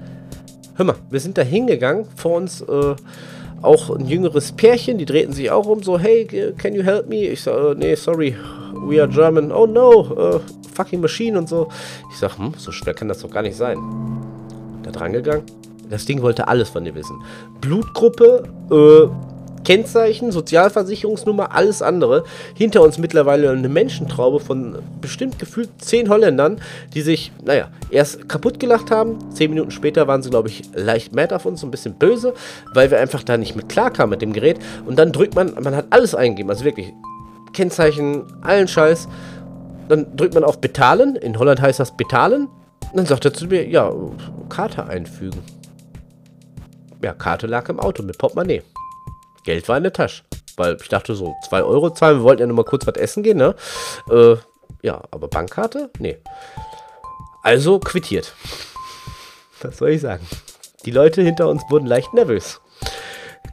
Hör 0.75 0.85
mal, 0.85 0.97
wir 1.11 1.21
sind 1.21 1.39
da 1.39 1.43
hingegangen, 1.43 2.07
vor 2.17 2.37
uns 2.37 2.61
äh, 2.61 2.95
auch 3.63 3.91
ein 3.91 4.07
jüngeres 4.07 4.53
Pärchen, 4.53 4.99
die 4.99 5.07
drehten 5.07 5.33
sich 5.33 5.51
auch 5.51 5.67
um, 5.67 5.83
so, 5.83 5.99
hey, 5.99 6.27
can 6.57 6.75
you 6.75 6.83
help 6.83 7.09
me? 7.09 7.27
Ich 7.29 7.43
sag, 7.43 7.57
äh, 7.57 7.75
nee, 7.75 7.95
sorry, 7.95 8.37
we 8.87 9.01
are 9.01 9.09
German. 9.09 9.53
Oh 9.53 9.67
no, 9.67 10.01
uh, 10.01 10.41
fucking 10.75 11.01
machine 11.01 11.39
und 11.39 11.49
so. 11.49 11.69
Ich 12.13 12.19
sag, 12.19 12.39
hm, 12.39 12.55
so 12.57 12.73
schwer 12.73 12.95
kann 12.95 13.09
das 13.09 13.21
doch 13.21 13.31
gar 13.31 13.43
nicht 13.43 13.57
sein. 13.57 13.79
Da 14.83 14.91
dran 14.91 15.13
gegangen. 15.13 15.45
Das 15.89 16.05
Ding 16.05 16.21
wollte 16.23 16.49
alles 16.49 16.69
von 16.69 16.85
dir 16.85 16.95
wissen. 16.95 17.17
Blutgruppe, 17.61 18.45
äh, 18.71 19.26
Kennzeichen, 19.67 20.31
Sozialversicherungsnummer, 20.31 21.53
alles 21.53 21.83
andere. 21.83 22.23
Hinter 22.55 22.83
uns 22.83 22.99
mittlerweile 22.99 23.51
eine 23.51 23.69
Menschentraube 23.69 24.39
von 24.39 24.79
bestimmt 25.01 25.41
gefühlt 25.41 25.71
zehn 25.79 26.09
Holländern, 26.09 26.61
die 26.95 27.01
sich, 27.01 27.33
naja, 27.45 27.71
erst 27.91 28.29
kaputt 28.29 28.61
gelacht 28.61 28.93
haben. 28.93 29.19
Zehn 29.33 29.51
Minuten 29.51 29.73
später 29.73 30.07
waren 30.07 30.23
sie, 30.23 30.31
glaube 30.31 30.51
ich, 30.51 30.71
leicht 30.73 31.17
mad 31.17 31.35
auf 31.35 31.47
uns, 31.47 31.65
ein 31.65 31.73
bisschen 31.73 31.95
böse, 31.95 32.33
weil 32.75 32.93
wir 32.93 33.01
einfach 33.01 33.25
da 33.25 33.37
nicht 33.37 33.57
mit 33.57 33.69
klarkamen 33.69 34.11
mit 34.11 34.23
dem 34.23 34.33
Gerät. 34.33 34.61
Und 34.87 35.01
dann 35.01 35.11
drückt 35.11 35.35
man, 35.35 35.53
man 35.61 35.75
hat 35.75 35.87
alles 35.91 36.15
eingegeben, 36.15 36.49
also 36.49 36.65
wirklich 36.65 36.93
Kennzeichen, 37.53 38.23
allen 38.43 38.69
Scheiß. 38.69 39.09
Dann 39.89 40.17
drückt 40.17 40.35
man 40.35 40.45
auf 40.45 40.61
Betalen. 40.61 41.17
In 41.17 41.41
Holland 41.41 41.61
heißt 41.61 41.81
das 41.81 41.97
Betalen. 41.97 42.47
Dann 42.95 43.07
sagt 43.07 43.25
er 43.25 43.35
zu 43.35 43.47
mir, 43.49 43.67
ja, 43.67 43.93
Karte 44.49 44.87
einfügen. 44.87 45.41
Ja, 47.03 47.15
Karte 47.15 47.49
lag 47.49 47.69
im 47.69 47.81
Auto 47.81 48.05
mit 48.05 48.17
Portemonnaie. 48.17 48.63
Geld 49.47 49.67
war 49.69 49.79
in 49.79 49.85
der 49.85 49.93
Tasche. 49.93 50.25
Weil 50.59 50.77
ich 50.81 50.89
dachte 50.89 51.15
so, 51.15 51.35
2 51.49 51.63
Euro 51.63 51.91
zahlen, 51.91 52.19
wir 52.19 52.25
wollten 52.25 52.41
ja 52.41 52.47
nur 52.47 52.57
mal 52.57 52.65
kurz 52.65 52.87
was 52.87 52.97
essen 52.97 53.23
gehen, 53.23 53.39
ne? 53.39 53.55
Äh, 54.11 54.37
ja, 54.83 55.03
aber 55.11 55.29
Bankkarte? 55.29 55.91
Nee. 55.99 56.19
Also 57.43 57.79
quittiert. 57.79 58.35
Was 59.63 59.79
soll 59.79 59.91
ich 59.91 60.03
sagen? 60.03 60.27
Die 60.85 60.91
Leute 60.91 61.23
hinter 61.23 61.49
uns 61.49 61.63
wurden 61.71 61.87
leicht 61.87 62.13
nervös. 62.13 62.61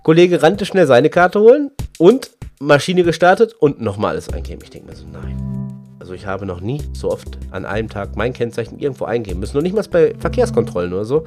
Kollege 0.03 0.43
rannte 0.43 0.65
schnell 0.65 0.88
seine 0.88 1.09
Karte 1.09 1.39
holen 1.39 1.71
und 1.97 2.31
Maschine 2.59 3.03
gestartet 3.03 3.53
und 3.53 3.81
nochmal 3.81 4.12
alles 4.12 4.29
eingeben. 4.29 4.62
Ich 4.63 4.69
denke 4.69 4.89
mir 4.89 4.95
so, 4.95 5.05
nein. 5.05 5.62
Also 6.03 6.13
ich 6.15 6.25
habe 6.25 6.45
noch 6.45 6.60
nie 6.60 6.81
so 6.91 7.10
oft 7.10 7.38
an 7.51 7.65
einem 7.65 7.88
Tag 7.88 8.17
mein 8.17 8.33
Kennzeichen 8.33 8.77
irgendwo 8.77 9.05
eingeben 9.05 9.39
müssen. 9.39 9.55
Noch 9.55 9.63
nicht 9.63 9.74
mal 9.74 9.86
bei 9.89 10.13
Verkehrskontrollen 10.19 10.91
oder 10.91 11.05
so. 11.05 11.24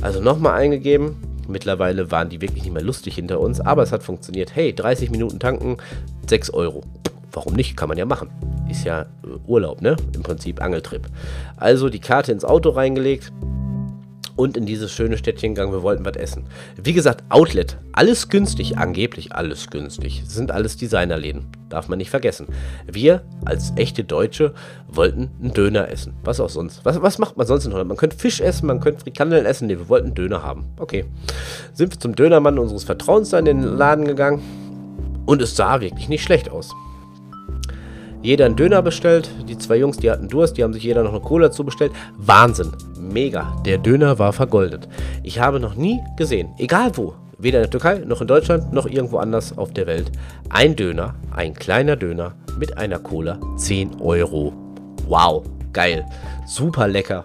Also 0.00 0.20
nochmal 0.20 0.60
eingegeben. 0.60 1.16
Mittlerweile 1.48 2.12
waren 2.12 2.28
die 2.28 2.40
wirklich 2.40 2.62
nicht 2.62 2.72
mehr 2.72 2.84
lustig 2.84 3.16
hinter 3.16 3.40
uns, 3.40 3.60
aber 3.60 3.82
es 3.82 3.90
hat 3.90 4.04
funktioniert. 4.04 4.54
Hey, 4.54 4.72
30 4.72 5.10
Minuten 5.10 5.40
tanken, 5.40 5.78
6 6.28 6.50
Euro. 6.50 6.82
Warum 7.32 7.54
nicht? 7.54 7.76
Kann 7.76 7.88
man 7.88 7.98
ja 7.98 8.04
machen. 8.04 8.30
Ist 8.70 8.84
ja 8.84 9.02
äh, 9.02 9.06
Urlaub, 9.48 9.82
ne? 9.82 9.96
Im 10.14 10.22
Prinzip 10.22 10.62
Angeltrip. 10.62 11.08
Also 11.56 11.88
die 11.88 11.98
Karte 11.98 12.30
ins 12.30 12.44
Auto 12.44 12.70
reingelegt, 12.70 13.32
und 14.36 14.56
in 14.56 14.66
dieses 14.66 14.92
schöne 14.92 15.16
Städtchen 15.16 15.54
gegangen. 15.54 15.72
Wir 15.72 15.82
wollten 15.82 16.04
was 16.04 16.16
essen. 16.16 16.46
Wie 16.82 16.92
gesagt, 16.92 17.24
Outlet. 17.28 17.78
Alles 17.92 18.28
günstig, 18.28 18.78
angeblich 18.78 19.34
alles 19.34 19.68
günstig. 19.68 20.22
Das 20.24 20.34
sind 20.34 20.50
alles 20.50 20.76
Designerläden. 20.76 21.46
Darf 21.68 21.88
man 21.88 21.98
nicht 21.98 22.10
vergessen. 22.10 22.46
Wir 22.90 23.22
als 23.44 23.72
echte 23.76 24.04
Deutsche 24.04 24.54
wollten 24.88 25.30
einen 25.40 25.52
Döner 25.52 25.88
essen. 25.88 26.14
Was 26.24 26.40
auch 26.40 26.50
sonst. 26.50 26.84
Was, 26.84 27.00
was 27.02 27.18
macht 27.18 27.36
man 27.36 27.46
sonst 27.46 27.66
in 27.66 27.72
Holland? 27.72 27.88
Man 27.88 27.96
könnte 27.96 28.16
Fisch 28.16 28.40
essen, 28.40 28.66
man 28.66 28.80
könnte 28.80 29.00
Frikandeln 29.00 29.46
essen. 29.46 29.66
Nee, 29.66 29.78
wir 29.78 29.88
wollten 29.88 30.06
einen 30.06 30.14
Döner 30.14 30.42
haben. 30.42 30.66
Okay. 30.78 31.04
Sind 31.72 31.92
wir 31.92 32.00
zum 32.00 32.14
Dönermann 32.14 32.58
unseres 32.58 32.84
Vertrauens 32.84 33.30
da 33.30 33.38
in 33.38 33.44
den 33.44 33.62
Laden 33.62 34.06
gegangen. 34.06 34.42
Und 35.26 35.40
es 35.40 35.56
sah 35.56 35.80
wirklich 35.80 36.08
nicht 36.08 36.22
schlecht 36.22 36.50
aus 36.50 36.74
jeder 38.22 38.46
einen 38.46 38.56
Döner 38.56 38.82
bestellt. 38.82 39.30
Die 39.48 39.58
zwei 39.58 39.76
Jungs, 39.76 39.96
die 39.96 40.10
hatten 40.10 40.28
Durst, 40.28 40.56
die 40.56 40.62
haben 40.62 40.72
sich 40.72 40.84
jeder 40.84 41.02
noch 41.02 41.10
eine 41.12 41.20
Cola 41.20 41.48
dazu. 41.48 41.66
Wahnsinn, 42.16 42.72
mega. 42.98 43.56
Der 43.66 43.78
Döner 43.78 44.18
war 44.18 44.32
vergoldet. 44.32 44.88
Ich 45.22 45.40
habe 45.40 45.58
noch 45.58 45.74
nie 45.74 46.00
gesehen, 46.16 46.50
egal 46.58 46.96
wo, 46.96 47.14
weder 47.38 47.58
in 47.58 47.64
der 47.64 47.70
Türkei 47.70 47.98
noch 48.06 48.20
in 48.20 48.28
Deutschland 48.28 48.72
noch 48.72 48.86
irgendwo 48.86 49.18
anders 49.18 49.56
auf 49.58 49.72
der 49.72 49.86
Welt, 49.86 50.12
ein 50.48 50.76
Döner, 50.76 51.14
ein 51.34 51.54
kleiner 51.54 51.96
Döner 51.96 52.34
mit 52.58 52.78
einer 52.78 52.98
Cola, 52.98 53.38
10 53.56 54.00
Euro. 54.00 54.52
Wow, 55.08 55.44
geil, 55.72 56.06
super 56.46 56.86
lecker. 56.86 57.24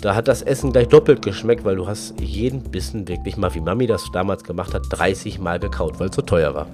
Da 0.00 0.16
hat 0.16 0.26
das 0.26 0.42
Essen 0.42 0.72
gleich 0.72 0.88
doppelt 0.88 1.22
geschmeckt, 1.22 1.64
weil 1.64 1.76
du 1.76 1.86
hast 1.86 2.20
jeden 2.20 2.60
Bissen 2.64 3.06
wirklich 3.06 3.36
mal, 3.36 3.54
wie 3.54 3.60
Mami 3.60 3.86
das 3.86 4.10
damals 4.12 4.42
gemacht 4.42 4.74
hat, 4.74 4.82
30 4.90 5.38
Mal 5.38 5.60
gekaut, 5.60 6.00
weil 6.00 6.08
es 6.08 6.16
so 6.16 6.22
teuer 6.22 6.56
war. 6.56 6.66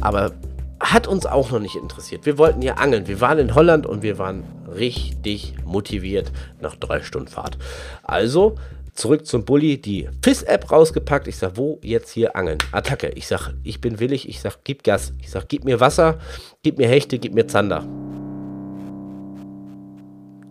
Aber 0.00 0.32
hat 0.80 1.06
uns 1.06 1.26
auch 1.26 1.50
noch 1.50 1.60
nicht 1.60 1.76
interessiert. 1.76 2.24
Wir 2.24 2.38
wollten 2.38 2.62
ja 2.62 2.74
angeln. 2.74 3.06
Wir 3.06 3.20
waren 3.20 3.38
in 3.38 3.54
Holland 3.54 3.86
und 3.86 4.02
wir 4.02 4.18
waren 4.18 4.44
richtig 4.66 5.54
motiviert 5.64 6.32
nach 6.60 6.74
drei 6.74 7.02
Stunden 7.02 7.28
Fahrt. 7.28 7.58
Also 8.02 8.56
zurück 8.94 9.26
zum 9.26 9.44
Bulli, 9.44 9.80
die 9.80 10.08
FIS-App 10.22 10.72
rausgepackt. 10.72 11.28
Ich 11.28 11.36
sag, 11.36 11.56
wo 11.56 11.78
jetzt 11.82 12.10
hier 12.10 12.34
angeln? 12.34 12.58
Attacke. 12.72 13.10
Ich 13.10 13.26
sag, 13.26 13.52
ich 13.62 13.80
bin 13.80 14.00
willig. 14.00 14.28
Ich 14.28 14.40
sag, 14.40 14.64
gib 14.64 14.82
Gas. 14.82 15.12
Ich 15.20 15.30
sag, 15.30 15.48
gib 15.48 15.64
mir 15.64 15.80
Wasser, 15.80 16.18
gib 16.62 16.78
mir 16.78 16.88
Hechte, 16.88 17.18
gib 17.18 17.34
mir 17.34 17.46
Zander. 17.46 17.84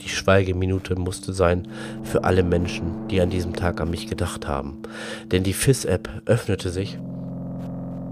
Die 0.01 0.09
Schweigeminute 0.09 0.95
musste 0.95 1.33
sein 1.33 1.67
für 2.03 2.23
alle 2.23 2.43
Menschen, 2.43 3.07
die 3.09 3.19
an 3.19 3.29
diesem 3.29 3.55
Tag 3.55 3.81
an 3.81 3.89
mich 3.89 4.07
gedacht 4.07 4.47
haben. 4.47 4.81
Denn 5.25 5.43
die 5.43 5.53
FIS-App 5.53 6.07
öffnete 6.25 6.69
sich 6.69 6.97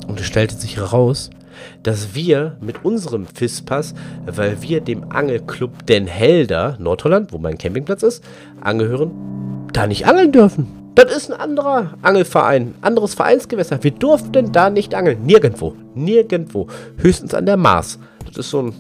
und 0.08 0.20
es 0.20 0.26
stellte 0.26 0.56
sich 0.56 0.78
heraus, 0.78 1.30
dass 1.84 2.16
wir 2.16 2.58
mit 2.62 2.84
unserem 2.86 3.26
FIS-Pass, 3.28 3.94
weil 4.26 4.62
wir 4.62 4.82
dem 4.82 5.12
Angelclub 5.12 5.86
Den 5.86 6.08
Helder, 6.08 6.78
Nordholland, 6.80 7.34
wo 7.34 7.38
mein 7.38 7.58
Campingplatz 7.58 8.04
ist, 8.04 8.24
angehören, 8.62 9.12
da 9.74 9.88
nicht 9.88 10.08
angeln 10.08 10.32
dürfen. 10.32 10.68
Das 10.96 11.16
ist 11.16 11.32
ein 11.32 11.40
anderer 11.40 11.94
Angelverein, 12.02 12.74
anderes 12.82 13.14
Vereinsgewässer. 13.14 13.84
Wir 13.84 13.92
durften 13.92 14.52
da 14.52 14.72
nicht 14.72 14.96
angeln. 14.96 15.24
Nirgendwo. 15.26 15.76
Nirgendwo. 15.94 16.68
Höchstens 16.98 17.36
an 17.36 17.46
der 17.46 17.56
Maas. 17.56 18.00
Das 18.26 18.38
ist 18.38 18.50
so 18.50 18.64
ein 18.64 18.74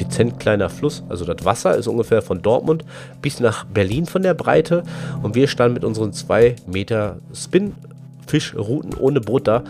dezent 0.00 0.40
kleiner 0.40 0.70
Fluss. 0.70 1.02
Also 1.10 1.26
das 1.26 1.44
Wasser 1.44 1.76
ist 1.76 1.86
ungefähr 1.86 2.22
von 2.22 2.40
Dortmund 2.40 2.86
bis 3.20 3.40
nach 3.40 3.64
Berlin 3.64 4.06
von 4.06 4.22
der 4.22 4.32
Breite. 4.32 4.82
Und 5.22 5.34
wir 5.34 5.46
standen 5.46 5.74
mit 5.74 5.84
unseren 5.84 6.14
zwei 6.14 6.56
Meter 6.66 7.18
Spin-Fischrouten 7.34 8.94
ohne 8.94 9.20
da. 9.20 9.62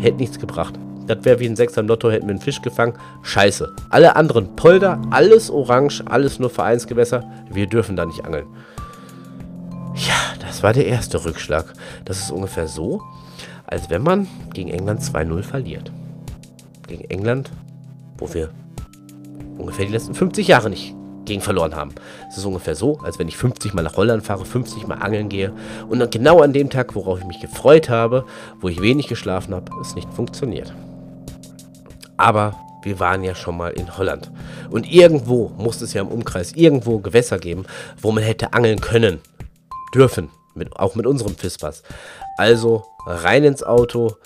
Hätte 0.00 0.16
nichts 0.16 0.40
gebracht. 0.40 0.74
Das 1.06 1.24
wäre 1.24 1.38
wie 1.38 1.46
ein 1.46 1.56
Sechser 1.56 1.82
Lotto, 1.82 2.10
hätten 2.10 2.26
wir 2.26 2.30
einen 2.30 2.40
Fisch 2.40 2.62
gefangen. 2.62 2.94
Scheiße. 3.22 3.74
Alle 3.90 4.16
anderen 4.16 4.56
Polder, 4.56 5.00
alles 5.10 5.50
orange, 5.50 6.02
alles 6.06 6.38
nur 6.38 6.50
Vereinsgewässer. 6.50 7.24
Wir 7.50 7.66
dürfen 7.66 7.96
da 7.96 8.06
nicht 8.06 8.24
angeln. 8.24 8.46
Ja, 9.94 10.14
das 10.40 10.62
war 10.62 10.72
der 10.72 10.86
erste 10.86 11.24
Rückschlag. 11.24 11.72
Das 12.04 12.18
ist 12.18 12.30
ungefähr 12.30 12.66
so, 12.66 13.02
als 13.66 13.90
wenn 13.90 14.02
man 14.02 14.26
gegen 14.52 14.70
England 14.70 15.02
2-0 15.02 15.42
verliert. 15.42 15.92
Gegen 16.88 17.04
England, 17.04 17.50
wo 18.18 18.32
wir 18.32 18.50
ungefähr 19.58 19.86
die 19.86 19.92
letzten 19.92 20.14
50 20.14 20.48
Jahre 20.48 20.70
nicht 20.70 20.94
gegen 21.24 21.40
verloren 21.40 21.74
haben. 21.74 21.94
Es 22.28 22.36
ist 22.36 22.44
ungefähr 22.44 22.74
so, 22.74 22.98
als 22.98 23.18
wenn 23.18 23.28
ich 23.28 23.36
50 23.36 23.74
Mal 23.74 23.82
nach 23.82 23.96
Holland 23.96 24.24
fahre, 24.24 24.44
50 24.44 24.86
Mal 24.86 24.96
angeln 24.96 25.28
gehe 25.28 25.52
und 25.88 25.98
dann 25.98 26.10
genau 26.10 26.40
an 26.40 26.52
dem 26.52 26.70
Tag, 26.70 26.94
worauf 26.94 27.20
ich 27.20 27.26
mich 27.26 27.40
gefreut 27.40 27.88
habe, 27.88 28.24
wo 28.60 28.68
ich 28.68 28.82
wenig 28.82 29.06
geschlafen 29.06 29.54
habe, 29.54 29.72
es 29.80 29.94
nicht 29.94 30.12
funktioniert. 30.12 30.74
Aber 32.16 32.54
wir 32.82 33.00
waren 33.00 33.24
ja 33.24 33.34
schon 33.34 33.56
mal 33.56 33.70
in 33.70 33.96
Holland. 33.96 34.30
Und 34.70 34.90
irgendwo 34.90 35.48
muss 35.56 35.80
es 35.80 35.94
ja 35.94 36.02
im 36.02 36.08
Umkreis 36.08 36.52
irgendwo 36.52 36.98
Gewässer 36.98 37.38
geben, 37.38 37.64
wo 38.00 38.12
man 38.12 38.22
hätte 38.22 38.52
angeln 38.52 38.80
können. 38.80 39.20
Dürfen. 39.94 40.30
Mit, 40.54 40.76
auch 40.76 40.94
mit 40.94 41.06
unserem 41.06 41.34
Fispers. 41.34 41.82
Also 42.36 42.84
rein 43.06 43.42
ins 43.42 43.64
Auto, 43.64 44.16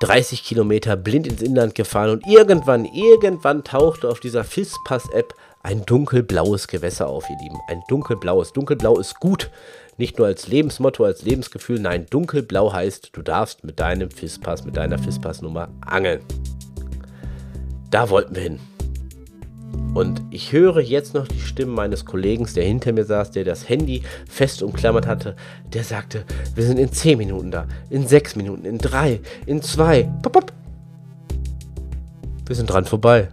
30 0.00 0.44
Kilometer 0.44 0.96
blind 0.96 1.26
ins 1.26 1.40
Inland 1.40 1.74
gefahren 1.74 2.10
und 2.10 2.26
irgendwann, 2.26 2.84
irgendwann 2.84 3.64
tauchte 3.64 4.08
auf 4.08 4.20
dieser 4.20 4.44
Fispass-App 4.44 5.32
ein 5.62 5.84
dunkelblaues 5.86 6.68
Gewässer 6.68 7.08
auf, 7.08 7.28
ihr 7.30 7.36
Lieben. 7.42 7.58
Ein 7.68 7.82
dunkelblaues. 7.88 8.52
Dunkelblau 8.52 8.98
ist 8.98 9.18
gut. 9.18 9.50
Nicht 9.96 10.18
nur 10.18 10.26
als 10.26 10.46
Lebensmotto, 10.46 11.04
als 11.04 11.22
Lebensgefühl. 11.22 11.80
Nein, 11.80 12.06
dunkelblau 12.10 12.72
heißt, 12.72 13.10
du 13.14 13.22
darfst 13.22 13.64
mit 13.64 13.80
deinem 13.80 14.10
Fispass, 14.10 14.64
mit 14.64 14.76
deiner 14.76 14.98
Fispass-Nummer 14.98 15.68
angeln. 15.80 16.20
Da 17.90 18.10
wollten 18.10 18.34
wir 18.34 18.42
hin. 18.42 18.60
Und 19.94 20.22
ich 20.30 20.52
höre 20.52 20.80
jetzt 20.80 21.14
noch 21.14 21.26
die 21.26 21.40
Stimme 21.40 21.72
meines 21.72 22.04
Kollegen, 22.04 22.46
der 22.54 22.64
hinter 22.64 22.92
mir 22.92 23.04
saß, 23.04 23.30
der 23.30 23.44
das 23.44 23.68
Handy 23.68 24.02
fest 24.28 24.62
umklammert 24.62 25.06
hatte. 25.06 25.36
Der 25.72 25.84
sagte, 25.84 26.24
wir 26.54 26.64
sind 26.64 26.78
in 26.78 26.92
10 26.92 27.16
Minuten 27.16 27.50
da, 27.50 27.66
in 27.88 28.06
6 28.06 28.36
Minuten, 28.36 28.66
in 28.66 28.76
3, 28.76 29.20
in 29.46 29.62
2. 29.62 30.02
Pop, 30.22 30.32
pop. 30.32 30.52
Wir 32.44 32.54
sind 32.54 32.66
dran 32.66 32.84
vorbei. 32.84 33.28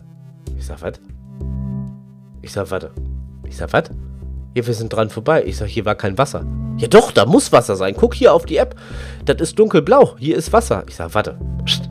Ich 0.57 0.65
sag, 0.65 0.81
was? 0.81 0.93
Ich 2.41 2.51
sag, 2.53 2.71
warte. 2.71 2.91
Ich 3.45 3.57
sag, 3.57 3.73
was? 3.73 3.89
Ja, 4.55 4.65
wir 4.65 4.73
sind 4.73 4.93
dran 4.93 5.09
vorbei. 5.09 5.43
Ich 5.45 5.57
sag, 5.57 5.67
hier 5.67 5.83
war 5.85 5.95
kein 5.95 6.17
Wasser. 6.17 6.45
Ja 6.77 6.87
doch, 6.87 7.11
da 7.11 7.25
muss 7.25 7.51
Wasser 7.51 7.75
sein. 7.75 7.93
Guck 7.97 8.15
hier 8.15 8.33
auf 8.33 8.45
die 8.45 8.57
App. 8.57 8.75
Das 9.25 9.41
ist 9.41 9.59
dunkelblau. 9.59 10.15
Hier 10.17 10.37
ist 10.37 10.53
Wasser. 10.53 10.83
Ich 10.87 10.95
sag, 10.95 11.13
warte. 11.13 11.37
Psst. 11.65 11.89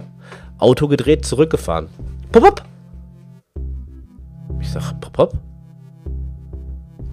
Auto 0.58 0.88
gedreht, 0.88 1.26
zurückgefahren. 1.26 1.88
Pop, 2.32 2.44
pop. 2.44 2.62
Ich 4.58 4.70
sag, 4.70 4.98
pop, 5.02 5.12
pop. 5.12 5.38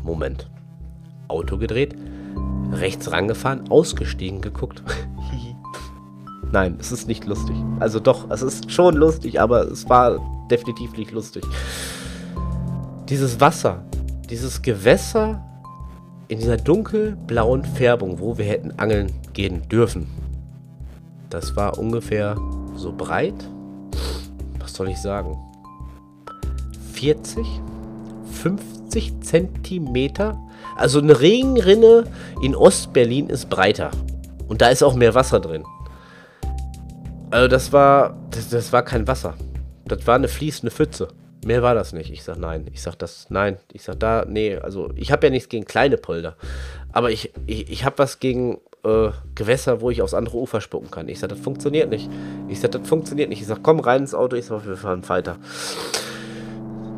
Moment. 0.01 0.49
Auto 1.27 1.57
gedreht, 1.57 1.93
rechts 2.71 3.11
rangefahren, 3.11 3.69
ausgestiegen, 3.69 4.39
geguckt. 4.39 4.81
Nein, 6.53 6.77
es 6.79 6.93
ist 6.93 7.09
nicht 7.09 7.25
lustig. 7.25 7.57
Also 7.81 7.99
doch, 7.99 8.31
es 8.31 8.41
ist 8.41 8.71
schon 8.71 8.95
lustig, 8.95 9.41
aber 9.41 9.69
es 9.69 9.89
war 9.89 10.19
definitiv 10.49 10.95
nicht 10.95 11.11
lustig. 11.11 11.43
Dieses 13.09 13.41
Wasser, 13.41 13.83
dieses 14.29 14.61
Gewässer 14.61 15.43
in 16.29 16.39
dieser 16.39 16.55
dunkelblauen 16.55 17.65
Färbung, 17.65 18.19
wo 18.19 18.37
wir 18.37 18.45
hätten 18.45 18.71
angeln 18.79 19.11
gehen 19.33 19.67
dürfen. 19.67 20.07
Das 21.29 21.57
war 21.57 21.77
ungefähr 21.77 22.37
so 22.75 22.93
breit. 22.93 23.49
Soll 24.79 24.91
ich 24.91 25.01
sagen? 25.01 25.37
40, 26.93 27.45
50 28.31 29.19
Zentimeter. 29.19 30.39
Also 30.77 31.01
eine 31.01 31.19
Regenrinne 31.19 32.05
in 32.41 32.55
Ostberlin 32.55 33.27
ist 33.27 33.49
breiter. 33.49 33.91
Und 34.47 34.61
da 34.61 34.69
ist 34.69 34.81
auch 34.81 34.95
mehr 34.95 35.13
Wasser 35.15 35.41
drin. 35.41 35.65
Also 37.29 37.49
das 37.49 37.73
war, 37.73 38.15
das, 38.31 38.47
das 38.47 38.71
war 38.71 38.83
kein 38.83 39.05
Wasser. 39.05 39.33
Das 39.83 40.07
war 40.07 40.15
eine 40.15 40.29
fließende 40.29 40.73
Pfütze. 40.73 41.09
Mehr 41.45 41.61
war 41.61 41.75
das 41.75 41.91
nicht. 41.91 42.09
Ich 42.09 42.23
sag 42.23 42.37
nein. 42.37 42.65
Ich 42.71 42.81
sag 42.81 42.95
das 42.99 43.27
nein. 43.29 43.57
Ich 43.73 43.83
sag 43.83 43.99
da, 43.99 44.23
nee. 44.29 44.55
Also 44.55 44.91
ich 44.95 45.11
habe 45.11 45.27
ja 45.27 45.31
nichts 45.31 45.49
gegen 45.49 45.65
kleine 45.65 45.97
Polder. 45.97 46.37
Aber 46.93 47.11
ich, 47.11 47.33
ich, 47.47 47.69
ich 47.69 47.83
habe 47.83 47.97
was 47.97 48.21
gegen 48.21 48.59
äh, 48.83 49.09
Gewässer, 49.35 49.81
wo 49.81 49.89
ich 49.89 50.01
aufs 50.01 50.13
andere 50.13 50.37
Ufer 50.37 50.61
spucken 50.61 50.91
kann. 50.91 51.07
Ich 51.09 51.19
sag, 51.19 51.29
das 51.29 51.39
funktioniert 51.39 51.89
nicht. 51.89 52.09
Ich 52.47 52.59
sag, 52.59 52.71
das 52.71 52.87
funktioniert 52.87 53.29
nicht. 53.29 53.41
Ich 53.41 53.47
sag, 53.47 53.63
komm 53.63 53.79
rein 53.79 54.01
ins 54.01 54.13
Auto. 54.13 54.35
Ich 54.35 54.45
sag, 54.45 54.65
wir 54.65 54.77
fahren 54.77 55.07
weiter. 55.07 55.37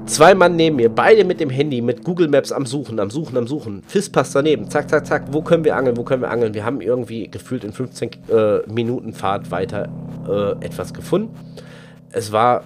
Zwei 0.06 0.36
Mann 0.36 0.58
neben 0.58 0.76
mir, 0.76 0.90
beide 0.90 1.24
mit 1.24 1.40
dem 1.40 1.50
Handy, 1.50 1.82
mit 1.82 2.04
Google 2.04 2.28
Maps 2.28 2.52
am 2.52 2.66
Suchen, 2.66 3.00
am 3.00 3.10
Suchen, 3.10 3.38
am 3.38 3.48
Suchen. 3.48 3.82
Fistpass 3.88 4.34
daneben, 4.34 4.70
zack, 4.70 4.90
zack, 4.90 5.08
zack. 5.08 5.24
Wo 5.32 5.42
können 5.42 5.64
wir 5.64 5.76
angeln, 5.76 5.96
wo 5.96 6.04
können 6.04 6.22
wir 6.22 6.30
angeln? 6.30 6.54
Wir 6.54 6.66
haben 6.66 6.82
irgendwie 6.82 7.30
gefühlt 7.30 7.64
in 7.64 7.72
15 7.72 8.10
äh, 8.28 8.60
Minuten 8.68 9.14
Fahrt 9.14 9.52
weiter 9.52 9.88
äh, 10.28 10.66
etwas 10.66 10.94
gefunden. 10.94 11.34
Es 12.12 12.32
war 12.34 12.66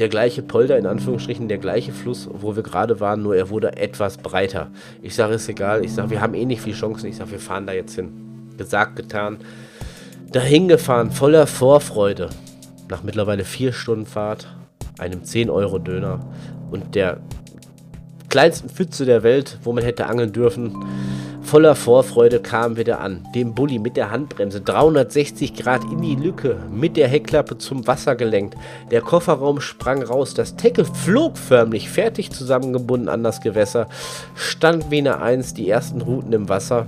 der 0.00 0.08
gleiche 0.08 0.42
Polder, 0.42 0.78
in 0.78 0.86
Anführungsstrichen, 0.86 1.46
der 1.48 1.58
gleiche 1.58 1.92
Fluss, 1.92 2.28
wo 2.32 2.56
wir 2.56 2.62
gerade 2.62 3.00
waren, 3.00 3.22
nur 3.22 3.36
er 3.36 3.50
wurde 3.50 3.76
etwas 3.76 4.16
breiter. 4.16 4.70
Ich 5.02 5.14
sage, 5.14 5.34
ist 5.34 5.48
egal. 5.48 5.84
Ich 5.84 5.92
sage, 5.92 6.10
wir 6.10 6.22
haben 6.22 6.34
eh 6.34 6.46
nicht 6.46 6.62
viel 6.62 6.74
Chancen. 6.74 7.06
Ich 7.06 7.16
sage, 7.16 7.32
wir 7.32 7.38
fahren 7.38 7.66
da 7.66 7.74
jetzt 7.74 7.94
hin. 7.94 8.48
Gesagt, 8.56 8.96
getan. 8.96 9.38
Dahin 10.32 10.68
gefahren, 10.68 11.10
voller 11.10 11.46
Vorfreude. 11.46 12.30
Nach 12.88 13.02
mittlerweile 13.02 13.44
vier 13.44 13.72
Stunden 13.72 14.06
Fahrt 14.06 14.48
einem 14.98 15.20
10-Euro-Döner 15.20 16.20
und 16.70 16.94
der 16.94 17.18
kleinsten 18.30 18.70
Pfütze 18.70 19.04
der 19.04 19.22
Welt, 19.22 19.58
wo 19.64 19.72
man 19.72 19.84
hätte 19.84 20.06
angeln 20.06 20.32
dürfen. 20.32 20.74
Voller 21.50 21.74
Vorfreude 21.74 22.38
kamen 22.38 22.76
wir 22.76 22.84
da 22.84 22.98
an. 22.98 23.26
Dem 23.34 23.56
Bulli 23.56 23.80
mit 23.80 23.96
der 23.96 24.12
Handbremse 24.12 24.60
360 24.60 25.54
Grad 25.54 25.82
in 25.82 26.00
die 26.00 26.14
Lücke, 26.14 26.62
mit 26.70 26.96
der 26.96 27.08
Heckklappe 27.08 27.58
zum 27.58 27.88
Wasser 27.88 28.14
gelenkt. 28.14 28.54
Der 28.92 29.00
Kofferraum 29.00 29.60
sprang 29.60 30.00
raus, 30.00 30.32
das 30.32 30.54
Tackle 30.54 30.84
flog 30.84 31.36
förmlich, 31.36 31.90
fertig 31.90 32.30
zusammengebunden 32.30 33.08
an 33.08 33.24
das 33.24 33.40
Gewässer. 33.40 33.88
Stand 34.36 34.92
wie 34.92 34.98
eine 34.98 35.20
Eins, 35.20 35.52
die 35.52 35.68
ersten 35.68 36.00
Routen 36.02 36.32
im 36.32 36.48
Wasser. 36.48 36.86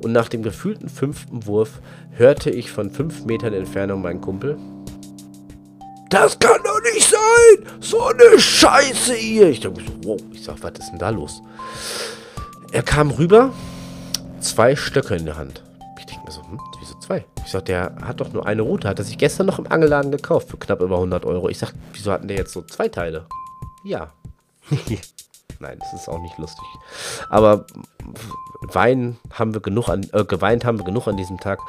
Und 0.00 0.12
nach 0.12 0.28
dem 0.28 0.44
gefühlten 0.44 0.88
fünften 0.88 1.44
Wurf 1.48 1.80
hörte 2.12 2.50
ich 2.50 2.70
von 2.70 2.92
fünf 2.92 3.24
Metern 3.24 3.54
Entfernung 3.54 4.02
meinen 4.02 4.20
Kumpel. 4.20 4.56
Das 6.10 6.38
kann 6.38 6.60
doch 6.62 6.80
nicht 6.94 7.10
sein! 7.10 7.66
So 7.80 8.04
eine 8.04 8.38
Scheiße 8.38 9.14
hier! 9.14 9.48
Ich 9.48 9.58
dachte 9.58 9.82
wow, 10.04 10.20
ich 10.32 10.44
sag, 10.44 10.62
was 10.62 10.78
ist 10.78 10.92
denn 10.92 11.00
da 11.00 11.10
los? 11.10 11.42
Er 12.70 12.84
kam 12.84 13.10
rüber, 13.10 13.52
zwei 14.40 14.76
Stöcke 14.76 15.16
in 15.16 15.24
der 15.24 15.36
Hand. 15.36 15.62
Ich 15.98 16.06
denke 16.06 16.24
mir 16.24 16.30
so, 16.30 16.42
hm, 16.42 16.60
wieso 16.80 16.98
zwei? 16.98 17.24
Ich 17.44 17.52
sag, 17.52 17.64
der 17.66 17.94
hat 18.02 18.20
doch 18.20 18.32
nur 18.32 18.46
eine 18.46 18.62
Route, 18.62 18.88
hat 18.88 18.98
er 18.98 19.04
sich 19.04 19.18
gestern 19.18 19.46
noch 19.46 19.58
im 19.58 19.70
Angelladen 19.70 20.10
gekauft 20.10 20.48
für 20.50 20.56
knapp 20.56 20.80
über 20.80 20.96
100 20.96 21.24
Euro. 21.24 21.48
Ich 21.48 21.58
sag, 21.58 21.72
wieso 21.92 22.12
hatten 22.12 22.28
der 22.28 22.36
jetzt 22.36 22.52
so 22.52 22.62
zwei 22.62 22.88
Teile? 22.88 23.26
Ja. 23.84 24.12
Nein, 25.60 25.78
das 25.78 25.92
ist 25.94 26.08
auch 26.08 26.20
nicht 26.20 26.36
lustig. 26.38 26.66
Aber 27.30 27.66
Wein 28.62 29.16
haben 29.32 29.54
wir 29.54 29.60
genug 29.60 29.88
an, 29.88 30.06
äh, 30.12 30.24
geweint 30.24 30.64
haben 30.64 30.78
wir 30.78 30.84
genug 30.84 31.06
an 31.06 31.16
diesem 31.16 31.38
Tag. 31.38 31.60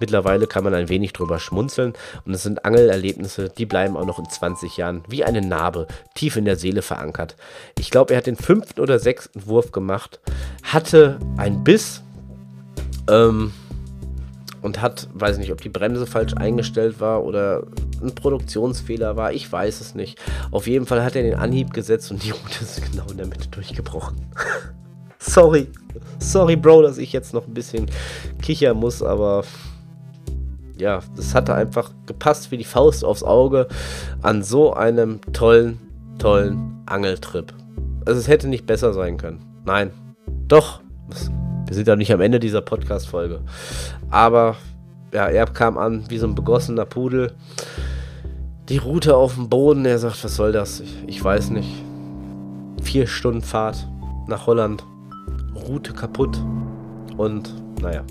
Mittlerweile 0.00 0.46
kann 0.46 0.64
man 0.64 0.74
ein 0.74 0.88
wenig 0.88 1.12
drüber 1.12 1.38
schmunzeln. 1.38 1.94
Und 2.24 2.34
es 2.34 2.42
sind 2.42 2.64
Angelerlebnisse, 2.64 3.48
die 3.48 3.66
bleiben 3.66 3.96
auch 3.96 4.06
noch 4.06 4.18
in 4.18 4.28
20 4.28 4.76
Jahren 4.76 5.02
wie 5.08 5.24
eine 5.24 5.40
Narbe 5.40 5.86
tief 6.14 6.36
in 6.36 6.44
der 6.44 6.56
Seele 6.56 6.82
verankert. 6.82 7.36
Ich 7.78 7.90
glaube, 7.90 8.14
er 8.14 8.18
hat 8.18 8.26
den 8.26 8.36
fünften 8.36 8.80
oder 8.80 8.98
sechsten 8.98 9.46
Wurf 9.46 9.72
gemacht, 9.72 10.20
hatte 10.62 11.18
einen 11.36 11.64
Biss. 11.64 12.02
Ähm, 13.08 13.52
und 14.62 14.82
hat, 14.82 15.08
weiß 15.14 15.38
nicht, 15.38 15.52
ob 15.52 15.60
die 15.60 15.68
Bremse 15.68 16.06
falsch 16.06 16.34
eingestellt 16.34 17.00
war 17.00 17.24
oder 17.24 17.62
ein 18.02 18.14
Produktionsfehler 18.14 19.16
war, 19.16 19.32
ich 19.32 19.50
weiß 19.50 19.80
es 19.80 19.94
nicht. 19.94 20.18
Auf 20.50 20.66
jeden 20.66 20.86
Fall 20.86 21.04
hat 21.04 21.14
er 21.14 21.22
den 21.22 21.36
Anhieb 21.36 21.72
gesetzt 21.72 22.10
und 22.10 22.24
die 22.24 22.30
Route 22.30 22.62
ist 22.62 22.82
genau 22.90 23.06
in 23.10 23.16
der 23.16 23.26
Mitte 23.26 23.48
durchgebrochen. 23.48 24.16
Sorry. 25.18 25.68
Sorry, 26.18 26.56
Bro, 26.56 26.82
dass 26.82 26.98
ich 26.98 27.12
jetzt 27.12 27.32
noch 27.32 27.46
ein 27.46 27.54
bisschen 27.54 27.86
kichern 28.42 28.76
muss, 28.76 29.02
aber 29.02 29.44
ja, 30.76 31.00
das 31.16 31.34
hatte 31.34 31.54
einfach 31.54 31.92
gepasst 32.06 32.50
wie 32.50 32.58
die 32.58 32.64
Faust 32.64 33.04
aufs 33.04 33.22
Auge 33.22 33.68
an 34.22 34.42
so 34.42 34.74
einem 34.74 35.20
tollen, 35.32 35.78
tollen 36.18 36.82
Angeltrip. 36.86 37.52
Also 38.04 38.20
es 38.20 38.28
hätte 38.28 38.48
nicht 38.48 38.66
besser 38.66 38.92
sein 38.92 39.16
können. 39.16 39.40
Nein. 39.64 39.90
Doch. 40.48 40.80
Wir 41.66 41.74
sind 41.74 41.88
ja 41.88 41.96
nicht 41.96 42.12
am 42.12 42.20
Ende 42.20 42.38
dieser 42.38 42.60
Podcast-Folge. 42.60 43.40
Aber 44.10 44.56
ja, 45.12 45.26
er 45.26 45.46
kam 45.46 45.78
an 45.78 46.04
wie 46.08 46.18
so 46.18 46.26
ein 46.26 46.34
begossener 46.34 46.84
Pudel. 46.84 47.32
Die 48.68 48.78
Route 48.78 49.16
auf 49.16 49.34
dem 49.34 49.48
Boden. 49.48 49.84
Er 49.84 49.98
sagt, 49.98 50.22
was 50.24 50.36
soll 50.36 50.52
das? 50.52 50.80
Ich, 50.80 50.94
ich 51.06 51.24
weiß 51.24 51.50
nicht. 51.50 51.68
Vier 52.82 53.06
Stunden 53.06 53.42
Fahrt 53.42 53.88
nach 54.28 54.46
Holland. 54.46 54.84
Route 55.54 55.92
kaputt. 55.92 56.38
Und 57.16 57.52
naja. 57.80 58.02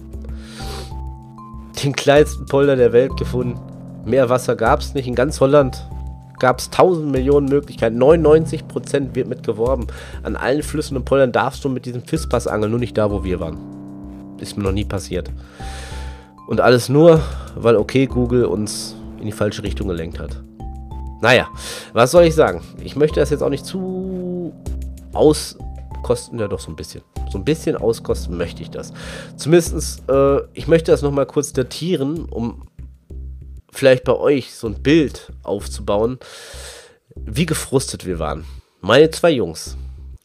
Den 1.83 1.93
kleinsten 1.93 2.45
Polder 2.45 2.75
der 2.75 2.91
Welt 2.91 3.15
gefunden. 3.17 3.59
Mehr 4.05 4.29
Wasser 4.29 4.55
gab 4.55 4.81
es 4.81 4.93
nicht. 4.93 5.07
In 5.07 5.15
ganz 5.15 5.39
Holland 5.39 5.87
gab 6.39 6.59
es 6.59 6.69
tausend 6.69 7.11
Millionen 7.11 7.47
Möglichkeiten. 7.47 8.01
99% 8.01 9.15
wird 9.15 9.27
mit 9.27 9.43
geworben. 9.43 9.87
An 10.23 10.35
allen 10.35 10.63
Flüssen 10.63 10.97
und 10.97 11.05
Poldern 11.05 11.31
darfst 11.31 11.63
du 11.63 11.69
mit 11.69 11.85
diesem 11.85 12.03
Fischpass 12.03 12.47
angeln, 12.47 12.71
nur 12.71 12.79
nicht 12.79 12.97
da, 12.97 13.11
wo 13.11 13.23
wir 13.23 13.39
waren. 13.39 13.57
Ist 14.39 14.57
mir 14.57 14.63
noch 14.63 14.71
nie 14.71 14.85
passiert. 14.85 15.31
Und 16.47 16.61
alles 16.61 16.89
nur, 16.89 17.21
weil 17.55 17.75
okay 17.75 18.05
Google 18.05 18.45
uns 18.45 18.95
in 19.19 19.25
die 19.25 19.31
falsche 19.31 19.63
Richtung 19.63 19.87
gelenkt 19.87 20.19
hat. 20.19 20.43
Naja, 21.21 21.47
was 21.93 22.11
soll 22.11 22.25
ich 22.25 22.35
sagen? 22.35 22.61
Ich 22.83 22.95
möchte 22.95 23.19
das 23.19 23.29
jetzt 23.29 23.41
auch 23.41 23.49
nicht 23.49 23.65
zu 23.65 24.53
auskosten, 25.13 26.37
ja 26.37 26.47
doch 26.47 26.59
so 26.59 26.69
ein 26.69 26.75
bisschen. 26.75 27.01
So 27.31 27.39
ein 27.39 27.45
bisschen 27.45 27.75
auskosten 27.75 28.37
möchte 28.37 28.61
ich 28.61 28.69
das. 28.69 28.93
Zumindest, 29.35 30.03
äh, 30.09 30.41
ich 30.53 30.67
möchte 30.67 30.91
das 30.91 31.01
nochmal 31.01 31.25
kurz 31.25 31.53
datieren, 31.53 32.25
um 32.25 32.67
vielleicht 33.75 34.03
bei 34.03 34.13
euch 34.13 34.53
so 34.53 34.67
ein 34.67 34.81
Bild 34.81 35.31
aufzubauen, 35.43 36.19
wie 37.15 37.45
gefrustet 37.45 38.05
wir 38.05 38.19
waren. 38.19 38.45
Meine 38.81 39.09
zwei 39.11 39.31
Jungs, 39.31 39.77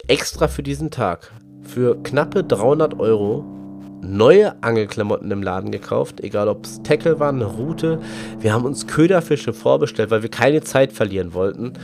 extra 0.08 0.48
für 0.48 0.62
diesen 0.62 0.90
Tag, 0.90 1.32
für 1.62 2.02
knappe 2.02 2.44
300 2.44 2.98
Euro 2.98 3.44
neue 4.02 4.62
Angelklamotten 4.62 5.30
im 5.30 5.42
Laden 5.42 5.70
gekauft, 5.70 6.20
egal 6.20 6.48
ob 6.48 6.64
es 6.64 6.82
Tackle 6.82 7.20
war, 7.20 7.28
eine 7.28 7.44
Route. 7.44 8.00
Wir 8.38 8.52
haben 8.52 8.64
uns 8.64 8.86
Köderfische 8.86 9.52
vorbestellt, 9.52 10.10
weil 10.10 10.22
wir 10.22 10.30
keine 10.30 10.62
Zeit 10.62 10.92
verlieren 10.92 11.34
wollten. 11.34 11.74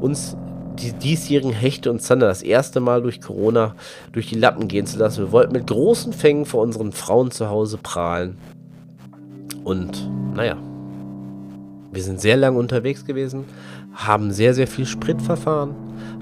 Uns 0.00 0.36
die 0.78 0.92
diesjährigen 0.92 1.52
Hechte 1.52 1.90
und 1.90 2.00
Zander 2.00 2.28
das 2.28 2.42
erste 2.42 2.80
Mal 2.80 3.02
durch 3.02 3.20
Corona 3.20 3.74
durch 4.12 4.28
die 4.28 4.38
Lappen 4.38 4.68
gehen 4.68 4.86
zu 4.86 4.98
lassen. 4.98 5.24
Wir 5.24 5.32
wollten 5.32 5.52
mit 5.52 5.66
großen 5.66 6.12
Fängen 6.12 6.46
vor 6.46 6.62
unseren 6.62 6.92
Frauen 6.92 7.30
zu 7.30 7.48
Hause 7.50 7.78
prahlen. 7.78 8.38
Und 9.64 10.08
naja, 10.34 10.56
wir 11.92 12.02
sind 12.02 12.20
sehr 12.20 12.36
lange 12.36 12.58
unterwegs 12.58 13.04
gewesen, 13.04 13.44
haben 13.94 14.32
sehr, 14.32 14.54
sehr 14.54 14.66
viel 14.66 14.86
Sprit 14.86 15.20
verfahren, 15.22 15.74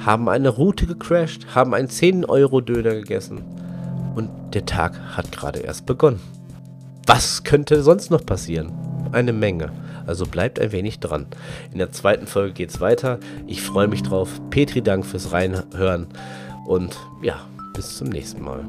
haben 0.04 0.28
eine 0.28 0.48
Route 0.48 0.86
gecrashed, 0.86 1.54
haben 1.54 1.74
einen 1.74 1.88
10-Euro-Döner 1.88 2.94
gegessen. 2.94 3.42
Und 4.14 4.30
der 4.54 4.64
Tag 4.64 4.98
hat 5.16 5.32
gerade 5.32 5.60
erst 5.60 5.86
begonnen. 5.86 6.20
Was 7.06 7.44
könnte 7.44 7.82
sonst 7.82 8.10
noch 8.10 8.24
passieren? 8.24 8.72
Eine 9.12 9.32
Menge. 9.32 9.70
Also 10.06 10.24
bleibt 10.24 10.58
ein 10.60 10.72
wenig 10.72 11.00
dran. 11.00 11.26
In 11.72 11.78
der 11.78 11.92
zweiten 11.92 12.26
Folge 12.26 12.54
geht 12.54 12.70
es 12.70 12.80
weiter. 12.80 13.18
Ich 13.46 13.62
freue 13.62 13.88
mich 13.88 14.02
drauf. 14.02 14.40
Petri, 14.50 14.82
Dank 14.82 15.04
fürs 15.04 15.32
Reinhören. 15.32 16.06
Und 16.66 16.96
ja, 17.22 17.40
bis 17.74 17.96
zum 17.98 18.08
nächsten 18.08 18.42
Mal. 18.42 18.64